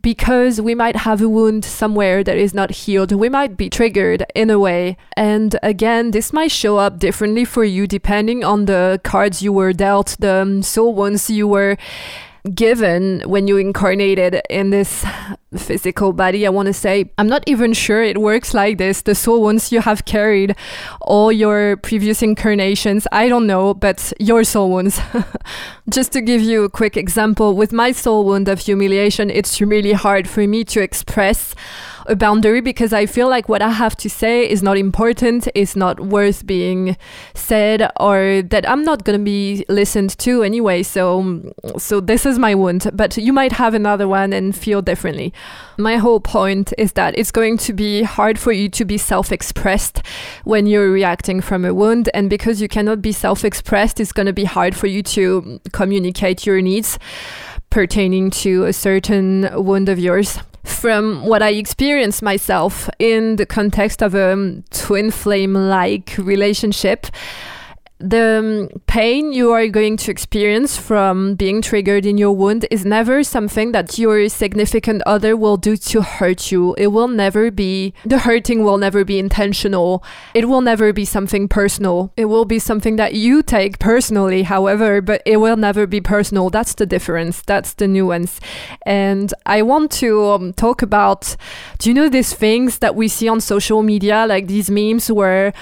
because 0.03 0.61
we 0.61 0.75
might 0.75 0.97
have 0.97 1.19
a 1.19 1.29
wound 1.29 1.65
somewhere 1.65 2.23
that 2.23 2.37
is 2.37 2.53
not 2.53 2.69
healed. 2.69 3.11
We 3.11 3.29
might 3.29 3.57
be 3.57 3.71
triggered 3.71 4.23
in 4.35 4.51
a 4.51 4.59
way. 4.59 4.97
And 5.17 5.57
again, 5.63 6.11
this 6.11 6.31
might 6.31 6.51
show 6.51 6.77
up 6.77 6.99
differently 6.99 7.45
for 7.45 7.63
you 7.63 7.87
depending 7.87 8.43
on 8.43 8.65
the 8.65 9.01
cards 9.03 9.41
you 9.41 9.51
were 9.51 9.73
dealt, 9.73 10.15
the 10.19 10.41
um, 10.41 10.61
soul 10.61 10.93
wounds 10.93 11.29
you 11.29 11.47
were 11.47 11.77
given 12.53 13.21
when 13.25 13.47
you 13.47 13.57
incarnated 13.57 14.41
in 14.49 14.69
this 14.69 15.05
physical 15.55 16.11
body. 16.11 16.45
I 16.45 16.49
want 16.49 16.67
to 16.67 16.73
say, 16.73 17.11
I'm 17.17 17.27
not 17.27 17.43
even 17.47 17.73
sure 17.73 18.03
it 18.03 18.17
works 18.19 18.53
like 18.53 18.77
this. 18.77 19.01
The 19.03 19.15
soul 19.15 19.41
wounds 19.41 19.71
you 19.71 19.81
have 19.81 20.05
carried 20.05 20.55
all 21.01 21.31
your 21.31 21.77
previous 21.77 22.21
incarnations, 22.21 23.07
I 23.11 23.29
don't 23.29 23.47
know, 23.47 23.73
but 23.73 24.11
your 24.19 24.43
soul 24.43 24.71
wounds. 24.71 24.99
Just 25.89 26.11
to 26.13 26.21
give 26.21 26.41
you 26.41 26.63
a 26.63 26.69
quick 26.69 26.97
example, 26.97 27.55
with 27.55 27.71
my 27.71 27.91
soul 27.91 28.25
wound 28.25 28.47
of 28.49 28.59
humiliation, 28.59 29.29
it's 29.29 29.61
really 29.61 29.93
hard 29.93 30.27
for 30.27 30.45
me 30.45 30.63
to 30.65 30.81
express 30.81 31.55
a 32.05 32.15
boundary 32.15 32.61
because 32.61 32.93
I 32.93 33.05
feel 33.05 33.29
like 33.29 33.49
what 33.49 33.61
I 33.61 33.69
have 33.69 33.95
to 33.97 34.09
say 34.09 34.49
is 34.49 34.61
not 34.61 34.77
important, 34.77 35.47
is 35.55 35.75
not 35.75 35.99
worth 35.99 36.45
being 36.45 36.97
said, 37.33 37.89
or 37.99 38.41
that 38.43 38.67
I'm 38.69 38.83
not 38.83 39.03
gonna 39.03 39.19
be 39.19 39.65
listened 39.69 40.17
to 40.19 40.43
anyway. 40.43 40.83
So, 40.83 41.53
so 41.77 41.99
this 41.99 42.25
is 42.25 42.39
my 42.39 42.55
wound. 42.55 42.89
But 42.93 43.17
you 43.17 43.33
might 43.33 43.53
have 43.53 43.73
another 43.73 44.07
one 44.07 44.33
and 44.33 44.55
feel 44.55 44.81
differently. 44.81 45.33
My 45.77 45.97
whole 45.97 46.19
point 46.19 46.73
is 46.77 46.93
that 46.93 47.17
it's 47.17 47.31
going 47.31 47.57
to 47.59 47.73
be 47.73 48.03
hard 48.03 48.37
for 48.37 48.51
you 48.51 48.69
to 48.69 48.85
be 48.85 48.97
self-expressed 48.97 50.01
when 50.43 50.67
you're 50.67 50.91
reacting 50.91 51.41
from 51.41 51.65
a 51.65 51.73
wound, 51.73 52.09
and 52.13 52.29
because 52.29 52.61
you 52.61 52.67
cannot 52.67 53.01
be 53.01 53.11
self-expressed, 53.11 53.99
it's 53.99 54.11
gonna 54.11 54.33
be 54.33 54.45
hard 54.45 54.75
for 54.75 54.87
you 54.87 55.01
to 55.03 55.59
communicate 55.71 56.45
your 56.45 56.61
needs 56.61 56.99
pertaining 57.69 58.29
to 58.29 58.65
a 58.65 58.73
certain 58.73 59.49
wound 59.53 59.89
of 59.89 59.97
yours 59.97 60.39
from 60.63 61.25
what 61.25 61.41
I 61.41 61.49
experienced 61.49 62.21
myself 62.21 62.89
in 62.99 63.35
the 63.35 63.45
context 63.45 64.01
of 64.01 64.15
a 64.15 64.61
twin 64.71 65.11
flame 65.11 65.53
like 65.53 66.15
relationship 66.17 67.07
the 68.03 68.69
um, 68.73 68.81
pain 68.85 69.31
you 69.31 69.51
are 69.53 69.67
going 69.69 69.95
to 69.95 70.11
experience 70.11 70.77
from 70.77 71.35
being 71.35 71.61
triggered 71.61 72.05
in 72.05 72.17
your 72.17 72.33
wound 72.33 72.65
is 72.69 72.83
never 72.83 73.23
something 73.23 73.71
that 73.71 73.97
your 73.97 74.27
significant 74.27 75.01
other 75.05 75.37
will 75.37 75.55
do 75.55 75.77
to 75.77 76.01
hurt 76.01 76.51
you. 76.51 76.75
It 76.77 76.87
will 76.87 77.07
never 77.07 77.49
be, 77.49 77.93
the 78.03 78.19
hurting 78.19 78.63
will 78.63 78.77
never 78.77 79.05
be 79.05 79.19
intentional. 79.19 80.03
It 80.33 80.49
will 80.49 80.59
never 80.59 80.91
be 80.91 81.05
something 81.05 81.47
personal. 81.47 82.11
It 82.17 82.25
will 82.25 82.43
be 82.43 82.59
something 82.59 82.97
that 82.97 83.13
you 83.13 83.41
take 83.41 83.79
personally, 83.79 84.43
however, 84.43 85.01
but 85.01 85.21
it 85.25 85.37
will 85.37 85.57
never 85.57 85.87
be 85.87 86.01
personal. 86.01 86.49
That's 86.49 86.73
the 86.73 86.85
difference. 86.85 87.41
That's 87.41 87.73
the 87.73 87.87
nuance. 87.87 88.41
And 88.85 89.33
I 89.45 89.61
want 89.61 89.91
to 89.93 90.25
um, 90.25 90.53
talk 90.53 90.81
about 90.81 91.37
do 91.77 91.89
you 91.89 91.93
know 91.93 92.09
these 92.09 92.33
things 92.33 92.79
that 92.79 92.95
we 92.95 93.07
see 93.07 93.29
on 93.29 93.39
social 93.39 93.81
media, 93.81 94.25
like 94.27 94.47
these 94.47 94.69
memes 94.69 95.09
where 95.09 95.53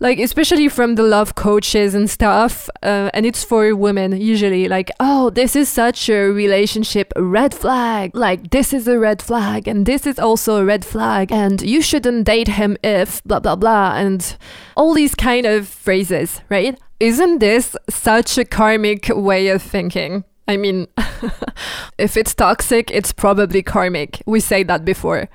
like 0.00 0.18
especially 0.18 0.68
from 0.68 0.94
the 0.94 1.02
love 1.02 1.34
coaches 1.34 1.94
and 1.94 2.08
stuff 2.08 2.70
uh, 2.82 3.10
and 3.12 3.26
it's 3.26 3.44
for 3.44 3.74
women 3.74 4.12
usually 4.20 4.68
like 4.68 4.90
oh 5.00 5.30
this 5.30 5.56
is 5.56 5.68
such 5.68 6.08
a 6.08 6.30
relationship 6.30 7.12
red 7.16 7.54
flag 7.54 8.14
like 8.14 8.50
this 8.50 8.72
is 8.72 8.86
a 8.86 8.98
red 8.98 9.20
flag 9.20 9.66
and 9.66 9.86
this 9.86 10.06
is 10.06 10.18
also 10.18 10.56
a 10.56 10.64
red 10.64 10.84
flag 10.84 11.32
and 11.32 11.62
you 11.62 11.82
shouldn't 11.82 12.24
date 12.24 12.48
him 12.48 12.76
if 12.82 13.22
blah 13.24 13.40
blah 13.40 13.56
blah 13.56 13.94
and 13.96 14.36
all 14.76 14.94
these 14.94 15.14
kind 15.14 15.46
of 15.46 15.66
phrases 15.66 16.40
right 16.48 16.78
isn't 17.00 17.38
this 17.38 17.76
such 17.88 18.38
a 18.38 18.44
karmic 18.44 19.08
way 19.08 19.48
of 19.48 19.62
thinking 19.62 20.24
I 20.48 20.56
mean, 20.56 20.88
if 21.98 22.16
it's 22.16 22.34
toxic, 22.34 22.90
it's 22.90 23.12
probably 23.12 23.62
karmic. 23.62 24.22
We 24.24 24.40
say 24.40 24.62
that 24.62 24.82
before. 24.82 25.28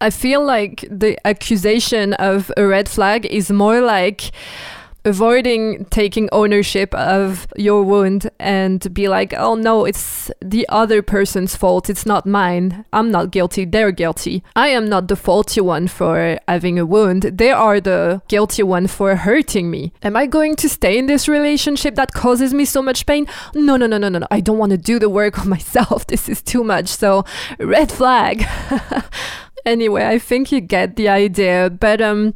I 0.00 0.10
feel 0.10 0.44
like 0.44 0.84
the 0.90 1.18
accusation 1.26 2.14
of 2.14 2.50
a 2.56 2.66
red 2.66 2.88
flag 2.88 3.26
is 3.26 3.50
more 3.50 3.80
like 3.82 4.30
avoiding 5.04 5.84
taking 5.86 6.28
ownership 6.32 6.94
of 6.94 7.46
your 7.56 7.82
wound 7.82 8.30
and 8.38 8.92
be 8.92 9.08
like, 9.08 9.32
oh 9.34 9.54
no, 9.54 9.84
it's 9.84 10.30
the 10.40 10.68
other 10.68 11.02
person's 11.02 11.56
fault. 11.56 11.88
It's 11.88 12.06
not 12.06 12.26
mine. 12.26 12.84
I'm 12.92 13.10
not 13.10 13.30
guilty. 13.30 13.64
They're 13.64 13.92
guilty. 13.92 14.42
I 14.54 14.68
am 14.68 14.88
not 14.88 15.08
the 15.08 15.16
faulty 15.16 15.60
one 15.60 15.88
for 15.88 16.38
having 16.46 16.78
a 16.78 16.86
wound. 16.86 17.22
They 17.22 17.50
are 17.50 17.80
the 17.80 18.22
guilty 18.28 18.62
one 18.62 18.86
for 18.86 19.16
hurting 19.16 19.70
me. 19.70 19.92
Am 20.02 20.16
I 20.16 20.26
going 20.26 20.56
to 20.56 20.68
stay 20.68 20.98
in 20.98 21.06
this 21.06 21.28
relationship 21.28 21.94
that 21.94 22.12
causes 22.12 22.52
me 22.52 22.64
so 22.64 22.82
much 22.82 23.06
pain? 23.06 23.26
No, 23.54 23.76
no, 23.76 23.86
no, 23.86 23.98
no, 23.98 24.08
no, 24.08 24.18
no. 24.18 24.26
I 24.30 24.40
don't 24.40 24.58
want 24.58 24.70
to 24.70 24.78
do 24.78 24.98
the 24.98 25.08
work 25.08 25.38
on 25.38 25.48
myself. 25.56 26.06
This 26.06 26.28
is 26.28 26.42
too 26.42 26.64
much. 26.64 26.88
So, 26.88 27.24
red 27.58 27.90
flag. 27.90 28.46
anyway, 29.66 30.06
I 30.06 30.18
think 30.18 30.52
you 30.52 30.60
get 30.60 30.96
the 30.96 31.08
idea. 31.08 31.70
But, 31.70 32.00
um, 32.00 32.34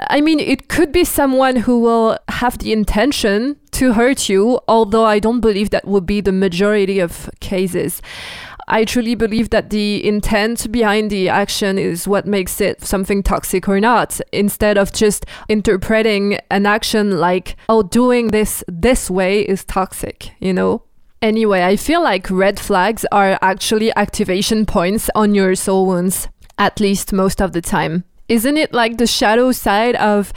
I 0.00 0.20
mean, 0.20 0.38
it 0.38 0.68
could 0.68 0.92
be 0.92 1.04
someone 1.04 1.56
who 1.56 1.80
will 1.80 2.18
have 2.28 2.58
the 2.58 2.72
intention 2.72 3.56
to 3.72 3.94
hurt 3.94 4.28
you, 4.28 4.60
although 4.68 5.04
I 5.04 5.18
don't 5.18 5.40
believe 5.40 5.70
that 5.70 5.86
would 5.86 6.06
be 6.06 6.20
the 6.20 6.32
majority 6.32 7.00
of 7.00 7.28
cases. 7.40 8.00
I 8.68 8.84
truly 8.84 9.14
believe 9.14 9.50
that 9.50 9.70
the 9.70 10.06
intent 10.06 10.70
behind 10.70 11.10
the 11.10 11.30
action 11.30 11.78
is 11.78 12.06
what 12.06 12.26
makes 12.26 12.60
it 12.60 12.84
something 12.84 13.22
toxic 13.22 13.68
or 13.68 13.80
not, 13.80 14.20
instead 14.30 14.78
of 14.78 14.92
just 14.92 15.26
interpreting 15.48 16.38
an 16.50 16.66
action 16.66 17.18
like, 17.18 17.56
oh, 17.68 17.82
doing 17.82 18.28
this 18.28 18.62
this 18.68 19.10
way 19.10 19.40
is 19.40 19.64
toxic, 19.64 20.30
you 20.38 20.52
know? 20.52 20.82
Anyway, 21.22 21.62
I 21.62 21.76
feel 21.76 22.02
like 22.02 22.30
red 22.30 22.60
flags 22.60 23.04
are 23.10 23.38
actually 23.42 23.90
activation 23.96 24.66
points 24.66 25.10
on 25.14 25.34
your 25.34 25.56
soul 25.56 25.86
wounds, 25.86 26.28
at 26.58 26.78
least 26.78 27.12
most 27.12 27.40
of 27.40 27.52
the 27.52 27.62
time 27.62 28.04
isn't 28.28 28.56
it 28.56 28.72
like 28.72 28.98
the 28.98 29.06
shadow 29.06 29.52
side 29.52 29.96
of 29.96 30.32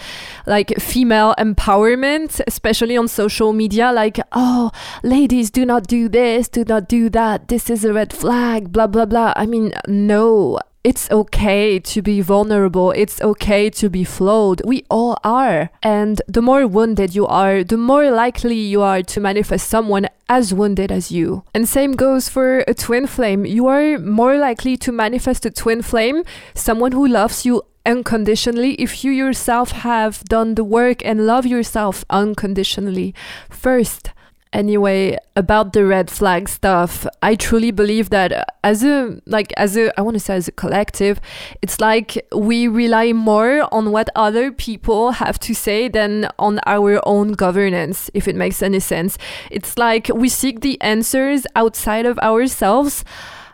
like 0.46 0.78
female 0.80 1.36
empowerment 1.38 2.42
especially 2.48 2.98
on 2.98 3.08
social 3.08 3.54
media 3.54 3.92
like 3.92 4.20
oh 4.32 4.72
ladies 5.04 5.52
do 5.52 5.66
not 5.66 5.88
do 5.88 6.10
this 6.10 6.48
do 6.48 6.64
not 6.64 6.88
do 6.88 7.10
that 7.10 7.48
this 7.48 7.70
is 7.70 7.84
a 7.84 7.94
red 7.94 8.12
flag 8.14 8.72
blah 8.72 8.88
blah 8.88 9.06
blah 9.06 9.34
i 9.36 9.46
mean 9.46 9.72
no 9.88 10.58
it's 10.84 11.12
okay 11.12 11.80
to 11.80 12.02
be 12.02 12.22
vulnerable. 12.22 12.92
It's 12.92 13.22
okay 13.22 13.70
to 13.70 13.90
be 13.90 14.04
flawed. 14.04 14.62
We 14.66 14.84
all 14.90 15.18
are. 15.24 15.70
And 15.84 16.22
the 16.28 16.42
more 16.42 16.66
wounded 16.66 17.14
you 17.14 17.28
are, 17.28 17.64
the 17.64 17.78
more 17.78 18.10
likely 18.10 18.56
you 18.56 18.82
are 18.82 19.04
to 19.04 19.20
manifest 19.20 19.68
someone 19.68 20.08
as 20.28 20.54
wounded 20.54 20.92
as 20.92 21.12
you. 21.12 21.44
And 21.54 21.68
same 21.70 21.92
goes 21.92 22.30
for 22.30 22.60
a 22.68 22.74
twin 22.74 23.06
flame. 23.06 23.46
You 23.46 23.68
are 23.68 24.00
more 24.00 24.38
likely 24.38 24.76
to 24.78 24.92
manifest 24.92 25.46
a 25.46 25.52
twin 25.52 25.82
flame, 25.82 26.24
someone 26.56 26.94
who 26.94 27.08
loves 27.08 27.46
you 27.46 27.62
unconditionally 27.86 28.74
if 28.76 29.04
you 29.04 29.12
yourself 29.12 29.72
have 29.72 30.24
done 30.26 30.56
the 30.56 30.64
work 30.64 31.06
and 31.06 31.26
love 31.26 31.46
yourself 31.46 32.06
unconditionally. 32.10 33.14
First 33.50 34.12
anyway 34.54 35.18
about 35.38 35.72
the 35.72 35.86
red 35.86 36.10
flag 36.12 36.50
stuff 36.50 37.08
i 37.22 37.36
truly 37.36 37.72
believe 37.72 38.10
that 38.10 38.54
as 38.66 38.84
a 38.84 39.18
like 39.26 39.54
as 39.56 39.78
a 39.78 39.98
i 39.98 40.02
want 40.02 40.14
to 40.14 40.20
say 40.20 40.36
as 40.36 40.46
a 40.46 40.52
collective 40.52 41.22
it's 41.62 41.80
like 41.80 42.18
we 42.36 42.68
rely 42.68 43.14
more 43.14 43.66
on 43.74 43.92
what 43.92 44.10
other 44.14 44.52
people 44.52 45.12
have 45.12 45.40
to 45.40 45.54
say 45.54 45.88
than 45.88 46.28
on 46.38 46.60
our 46.66 47.02
own 47.08 47.32
governance 47.32 48.10
if 48.14 48.28
it 48.28 48.36
makes 48.36 48.62
any 48.62 48.80
sense. 48.80 49.18
It's 49.50 49.78
like 49.78 50.10
we 50.14 50.30
seek 50.30 50.62
the 50.62 50.80
answers 50.82 51.46
outside 51.56 52.06
of 52.06 52.18
ourselves 52.20 53.04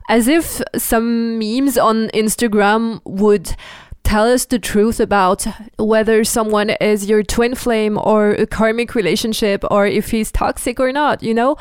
as 0.09 0.27
if 0.27 0.61
some 0.75 1.37
memes 1.37 1.77
on 1.77 2.07
instagram 2.09 3.01
would 3.03 3.55
tell 4.07 4.25
us 4.25 4.45
the 4.45 4.57
truth 4.57 5.01
about 5.01 5.45
whether 5.77 6.23
someone 6.23 6.69
is 6.79 7.09
your 7.09 7.21
twin 7.23 7.53
flame 7.53 7.97
or 8.01 8.31
a 8.31 8.47
karmic 8.47 8.95
relationship 8.95 9.65
or 9.69 9.85
if 9.85 10.11
he's 10.11 10.31
toxic 10.31 10.79
or 10.79 10.93
not, 10.93 11.21
you 11.21 11.33
know? 11.33 11.57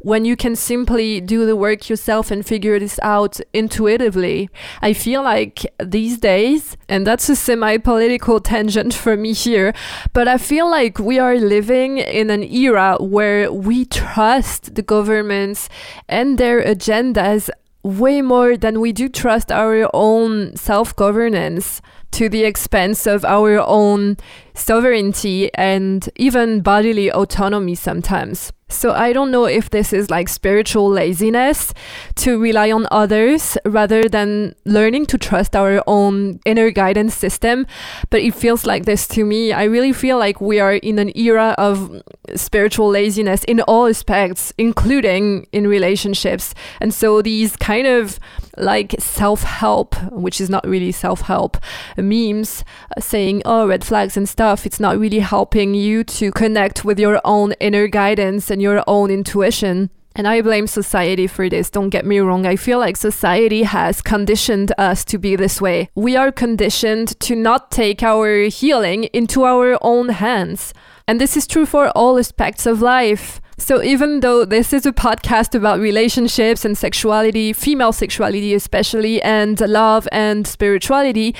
When 0.00 0.24
you 0.24 0.36
can 0.36 0.54
simply 0.54 1.20
do 1.20 1.44
the 1.44 1.56
work 1.56 1.88
yourself 1.88 2.30
and 2.30 2.46
figure 2.46 2.78
this 2.78 3.00
out 3.02 3.40
intuitively. 3.52 4.48
I 4.80 4.92
feel 4.92 5.24
like 5.24 5.66
these 5.82 6.18
days, 6.18 6.76
and 6.88 7.04
that's 7.04 7.28
a 7.28 7.34
semi 7.34 7.78
political 7.78 8.38
tangent 8.52 8.94
for 8.94 9.16
me 9.16 9.32
here, 9.32 9.74
but 10.12 10.28
I 10.28 10.38
feel 10.38 10.70
like 10.70 11.00
we 11.00 11.18
are 11.18 11.36
living 11.36 11.98
in 11.98 12.30
an 12.30 12.44
era 12.44 12.96
where 13.00 13.52
we 13.52 13.84
trust 13.84 14.76
the 14.76 14.82
governments 14.82 15.68
and 16.08 16.38
their 16.38 16.62
agendas 16.62 17.50
way 17.88 18.20
more 18.20 18.54
than 18.54 18.80
we 18.80 18.92
do 18.92 19.08
trust 19.08 19.50
our 19.50 19.88
own 19.94 20.54
self 20.56 20.94
governance 20.94 21.80
to 22.12 22.28
the 22.28 22.44
expense 22.44 23.06
of 23.06 23.24
our 23.24 23.60
own 23.60 24.16
sovereignty 24.54 25.52
and 25.54 26.08
even 26.16 26.60
bodily 26.60 27.10
autonomy 27.10 27.74
sometimes. 27.74 28.52
So 28.70 28.92
I 28.92 29.14
don't 29.14 29.30
know 29.30 29.46
if 29.46 29.70
this 29.70 29.94
is 29.94 30.10
like 30.10 30.28
spiritual 30.28 30.90
laziness 30.90 31.72
to 32.16 32.38
rely 32.38 32.70
on 32.70 32.86
others 32.90 33.56
rather 33.64 34.02
than 34.02 34.54
learning 34.66 35.06
to 35.06 35.16
trust 35.18 35.56
our 35.56 35.82
own 35.86 36.40
inner 36.44 36.70
guidance 36.70 37.14
system, 37.14 37.66
but 38.10 38.20
it 38.20 38.34
feels 38.34 38.66
like 38.66 38.84
this 38.84 39.08
to 39.08 39.24
me. 39.24 39.52
I 39.52 39.64
really 39.64 39.94
feel 39.94 40.18
like 40.18 40.42
we 40.42 40.60
are 40.60 40.74
in 40.74 40.98
an 40.98 41.16
era 41.16 41.54
of 41.56 42.02
spiritual 42.34 42.90
laziness 42.90 43.42
in 43.44 43.62
all 43.62 43.86
aspects, 43.86 44.52
including 44.58 45.46
in 45.52 45.66
relationships. 45.66 46.54
And 46.78 46.92
so 46.92 47.22
these 47.22 47.56
kind 47.56 47.86
of 47.86 48.20
like 48.60 48.94
self 48.98 49.42
help, 49.42 49.94
which 50.12 50.40
is 50.40 50.50
not 50.50 50.66
really 50.66 50.92
self 50.92 51.22
help, 51.22 51.56
memes 51.96 52.64
uh, 52.96 53.00
saying, 53.00 53.42
oh, 53.44 53.66
red 53.66 53.84
flags 53.84 54.16
and 54.16 54.28
stuff, 54.28 54.66
it's 54.66 54.80
not 54.80 54.98
really 54.98 55.20
helping 55.20 55.74
you 55.74 56.04
to 56.04 56.30
connect 56.32 56.84
with 56.84 56.98
your 56.98 57.20
own 57.24 57.52
inner 57.60 57.86
guidance 57.86 58.50
and 58.50 58.60
your 58.62 58.82
own 58.86 59.10
intuition. 59.10 59.90
And 60.14 60.26
I 60.26 60.40
blame 60.40 60.66
society 60.66 61.28
for 61.28 61.48
this. 61.48 61.70
Don't 61.70 61.90
get 61.90 62.04
me 62.04 62.18
wrong. 62.18 62.44
I 62.44 62.56
feel 62.56 62.80
like 62.80 62.96
society 62.96 63.62
has 63.62 64.02
conditioned 64.02 64.72
us 64.76 65.04
to 65.04 65.16
be 65.16 65.36
this 65.36 65.60
way. 65.60 65.90
We 65.94 66.16
are 66.16 66.32
conditioned 66.32 67.18
to 67.20 67.36
not 67.36 67.70
take 67.70 68.02
our 68.02 68.48
healing 68.48 69.04
into 69.12 69.44
our 69.44 69.78
own 69.80 70.08
hands. 70.08 70.74
And 71.06 71.20
this 71.20 71.36
is 71.36 71.46
true 71.46 71.66
for 71.66 71.90
all 71.90 72.18
aspects 72.18 72.66
of 72.66 72.82
life. 72.82 73.40
So, 73.60 73.82
even 73.82 74.20
though 74.20 74.44
this 74.44 74.72
is 74.72 74.86
a 74.86 74.92
podcast 74.92 75.54
about 75.54 75.80
relationships 75.80 76.64
and 76.64 76.78
sexuality, 76.78 77.52
female 77.52 77.92
sexuality 77.92 78.54
especially, 78.54 79.20
and 79.22 79.60
love 79.60 80.06
and 80.12 80.46
spirituality, 80.46 81.34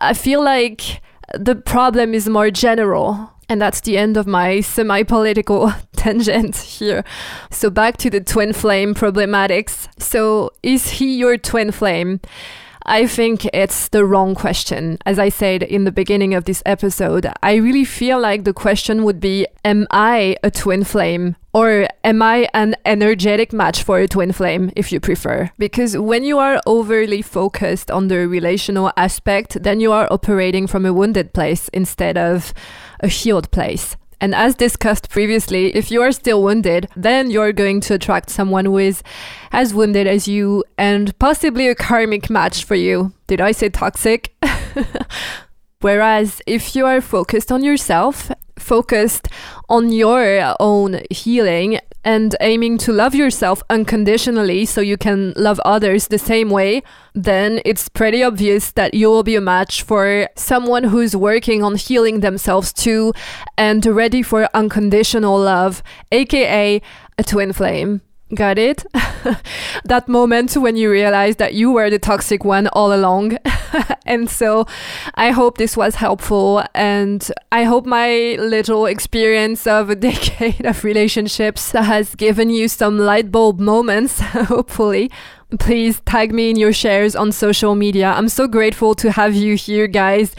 I 0.00 0.14
feel 0.14 0.42
like 0.42 1.02
the 1.34 1.56
problem 1.56 2.14
is 2.14 2.28
more 2.28 2.50
general. 2.50 3.32
And 3.48 3.60
that's 3.60 3.80
the 3.80 3.96
end 3.96 4.16
of 4.16 4.26
my 4.26 4.60
semi 4.60 5.02
political 5.02 5.72
tangent 5.96 6.56
here. 6.56 7.04
So, 7.50 7.70
back 7.70 7.96
to 7.98 8.10
the 8.10 8.20
twin 8.20 8.52
flame 8.52 8.94
problematics. 8.94 9.88
So, 10.00 10.52
is 10.62 10.90
he 10.90 11.16
your 11.16 11.36
twin 11.38 11.72
flame? 11.72 12.20
I 12.88 13.08
think 13.08 13.44
it's 13.46 13.88
the 13.88 14.04
wrong 14.04 14.36
question. 14.36 14.98
As 15.04 15.18
I 15.18 15.28
said 15.28 15.64
in 15.64 15.82
the 15.82 15.90
beginning 15.90 16.34
of 16.34 16.44
this 16.44 16.62
episode, 16.64 17.26
I 17.42 17.56
really 17.56 17.84
feel 17.84 18.20
like 18.20 18.44
the 18.44 18.52
question 18.52 19.02
would 19.02 19.18
be 19.18 19.44
Am 19.64 19.88
I 19.90 20.36
a 20.44 20.52
twin 20.52 20.84
flame? 20.84 21.34
Or 21.52 21.88
am 22.04 22.22
I 22.22 22.48
an 22.54 22.76
energetic 22.84 23.52
match 23.52 23.82
for 23.82 23.98
a 23.98 24.06
twin 24.06 24.30
flame, 24.30 24.70
if 24.76 24.92
you 24.92 25.00
prefer? 25.00 25.50
Because 25.58 25.96
when 25.96 26.22
you 26.22 26.38
are 26.38 26.60
overly 26.64 27.22
focused 27.22 27.90
on 27.90 28.06
the 28.06 28.28
relational 28.28 28.92
aspect, 28.96 29.62
then 29.62 29.80
you 29.80 29.90
are 29.90 30.06
operating 30.12 30.68
from 30.68 30.86
a 30.86 30.92
wounded 30.92 31.32
place 31.32 31.68
instead 31.68 32.16
of 32.16 32.54
a 33.00 33.08
healed 33.08 33.50
place. 33.50 33.96
And 34.20 34.34
as 34.34 34.54
discussed 34.54 35.10
previously, 35.10 35.74
if 35.74 35.90
you 35.90 36.00
are 36.02 36.12
still 36.12 36.42
wounded, 36.42 36.88
then 36.96 37.30
you're 37.30 37.52
going 37.52 37.80
to 37.82 37.94
attract 37.94 38.30
someone 38.30 38.64
who 38.64 38.78
is 38.78 39.02
as 39.52 39.74
wounded 39.74 40.06
as 40.06 40.26
you 40.26 40.64
and 40.78 41.16
possibly 41.18 41.68
a 41.68 41.74
karmic 41.74 42.30
match 42.30 42.64
for 42.64 42.74
you. 42.74 43.12
Did 43.26 43.40
I 43.40 43.52
say 43.52 43.68
toxic? 43.68 44.34
Whereas 45.80 46.40
if 46.46 46.74
you 46.74 46.86
are 46.86 47.00
focused 47.00 47.52
on 47.52 47.62
yourself, 47.62 48.30
focused 48.58 49.28
on 49.68 49.92
your 49.92 50.54
own 50.60 51.00
healing, 51.10 51.78
and 52.06 52.36
aiming 52.40 52.78
to 52.78 52.92
love 52.92 53.16
yourself 53.16 53.64
unconditionally 53.68 54.64
so 54.64 54.80
you 54.80 54.96
can 54.96 55.32
love 55.36 55.58
others 55.64 56.06
the 56.06 56.18
same 56.18 56.50
way, 56.50 56.80
then 57.14 57.60
it's 57.64 57.88
pretty 57.88 58.22
obvious 58.22 58.70
that 58.72 58.94
you 58.94 59.08
will 59.08 59.24
be 59.24 59.34
a 59.34 59.40
match 59.40 59.82
for 59.82 60.28
someone 60.36 60.84
who's 60.84 61.16
working 61.16 61.64
on 61.64 61.74
healing 61.74 62.20
themselves 62.20 62.72
too 62.72 63.12
and 63.58 63.84
ready 63.84 64.22
for 64.22 64.48
unconditional 64.54 65.36
love, 65.36 65.82
aka 66.12 66.80
a 67.18 67.24
twin 67.24 67.52
flame. 67.52 68.00
Got 68.34 68.58
it? 68.58 68.84
that 69.84 70.08
moment 70.08 70.56
when 70.56 70.74
you 70.74 70.90
realize 70.90 71.36
that 71.36 71.54
you 71.54 71.70
were 71.70 71.88
the 71.88 72.00
toxic 72.00 72.44
one 72.44 72.66
all 72.68 72.92
along. 72.92 73.38
and 74.06 74.28
so 74.28 74.66
I 75.14 75.30
hope 75.30 75.58
this 75.58 75.76
was 75.76 75.94
helpful. 75.94 76.64
And 76.74 77.30
I 77.52 77.62
hope 77.62 77.86
my 77.86 78.36
little 78.40 78.86
experience 78.86 79.64
of 79.68 79.90
a 79.90 79.94
decade 80.10 80.66
of 80.66 80.82
relationships 80.82 81.70
has 81.70 82.16
given 82.16 82.50
you 82.50 82.66
some 82.66 82.98
light 82.98 83.30
bulb 83.30 83.60
moments, 83.60 84.18
hopefully. 84.20 85.08
Please 85.60 86.00
tag 86.00 86.34
me 86.34 86.50
in 86.50 86.56
your 86.56 86.72
shares 86.72 87.14
on 87.14 87.30
social 87.30 87.76
media. 87.76 88.10
I'm 88.10 88.28
so 88.28 88.48
grateful 88.48 88.96
to 88.96 89.12
have 89.12 89.36
you 89.36 89.54
here, 89.54 89.86
guys. 89.86 90.34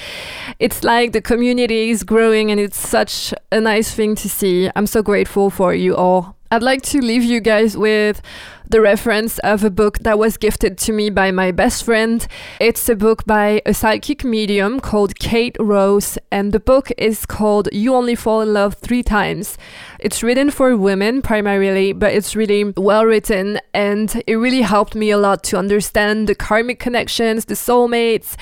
It's 0.59 0.83
like 0.83 1.13
the 1.13 1.21
community 1.21 1.89
is 1.89 2.03
growing 2.03 2.51
and 2.51 2.59
it's 2.59 2.77
such 2.77 3.33
a 3.49 3.61
nice 3.61 3.93
thing 3.93 4.15
to 4.15 4.27
see. 4.27 4.69
I'm 4.75 4.87
so 4.87 5.01
grateful 5.01 5.49
for 5.49 5.73
you 5.73 5.95
all. 5.95 6.36
I'd 6.51 6.63
like 6.63 6.81
to 6.83 7.01
leave 7.01 7.23
you 7.23 7.41
guys 7.41 7.75
with 7.75 8.21
the 8.69 8.81
reference 8.81 9.39
of 9.39 9.63
a 9.63 9.69
book 9.69 9.99
that 9.99 10.19
was 10.19 10.35
gifted 10.35 10.77
to 10.77 10.91
me 10.91 11.09
by 11.09 11.31
my 11.31 11.51
best 11.51 11.83
friend. 11.83 12.27
It's 12.59 12.89
a 12.89 12.95
book 12.95 13.25
by 13.25 13.61
a 13.65 13.73
psychic 13.73 14.25
medium 14.25 14.79
called 14.79 15.17
Kate 15.19 15.55
Rose, 15.59 16.17
and 16.31 16.51
the 16.51 16.59
book 16.59 16.91
is 16.97 17.25
called 17.25 17.69
You 17.71 17.95
Only 17.95 18.15
Fall 18.15 18.41
in 18.41 18.53
Love 18.53 18.73
Three 18.75 19.03
Times. 19.03 19.57
It's 19.99 20.21
written 20.21 20.51
for 20.51 20.75
women 20.75 21.21
primarily, 21.21 21.93
but 21.93 22.13
it's 22.13 22.35
really 22.35 22.73
well 22.75 23.05
written, 23.05 23.59
and 23.73 24.21
it 24.27 24.35
really 24.35 24.63
helped 24.63 24.95
me 24.95 25.11
a 25.11 25.17
lot 25.17 25.43
to 25.45 25.57
understand 25.57 26.27
the 26.27 26.35
karmic 26.35 26.79
connections, 26.79 27.45
the 27.45 27.53
soulmates, 27.53 28.35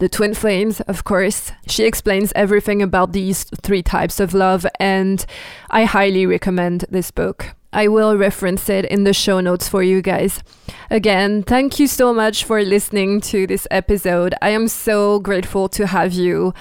the 0.00 0.08
twin 0.08 0.34
flames, 0.34 0.80
of 0.82 1.04
course. 1.04 1.52
She 1.68 1.84
explains 1.84 2.32
everything 2.34 2.82
about 2.82 3.12
these 3.12 3.44
three 3.62 3.82
types 3.82 4.18
of 4.18 4.34
love, 4.34 4.66
and 4.80 5.24
I 5.70 5.84
highly 5.84 6.26
recommend 6.26 6.84
this 6.90 7.12
book. 7.12 7.54
I 7.72 7.88
will 7.88 8.16
reference 8.16 8.68
it 8.68 8.84
in 8.86 9.04
the 9.04 9.12
show 9.12 9.40
notes 9.40 9.68
for 9.68 9.82
you 9.82 10.00
guys. 10.00 10.42
Again, 10.90 11.42
thank 11.42 11.78
you 11.78 11.86
so 11.86 12.14
much 12.14 12.44
for 12.44 12.62
listening 12.62 13.20
to 13.22 13.46
this 13.46 13.66
episode. 13.70 14.34
I 14.40 14.50
am 14.50 14.68
so 14.68 15.18
grateful 15.20 15.68
to 15.70 15.86
have 15.86 16.12
you. 16.12 16.54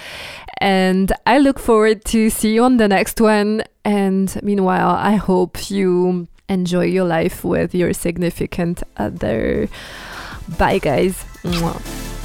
And 0.60 1.12
I 1.26 1.38
look 1.38 1.60
forward 1.60 2.04
to 2.06 2.30
see 2.30 2.54
you 2.54 2.64
on 2.64 2.78
the 2.78 2.88
next 2.88 3.22
one. 3.22 3.64
And 3.86 4.38
meanwhile, 4.44 4.90
I 4.90 5.16
hope 5.16 5.70
you 5.70 6.28
enjoy 6.50 6.86
your 6.86 7.06
life 7.06 7.44
with 7.44 7.74
your 7.74 7.94
significant 7.94 8.84
other. 8.98 9.70
Bye, 10.58 10.80
guys. 10.80 11.24
Mwah. 11.44 12.17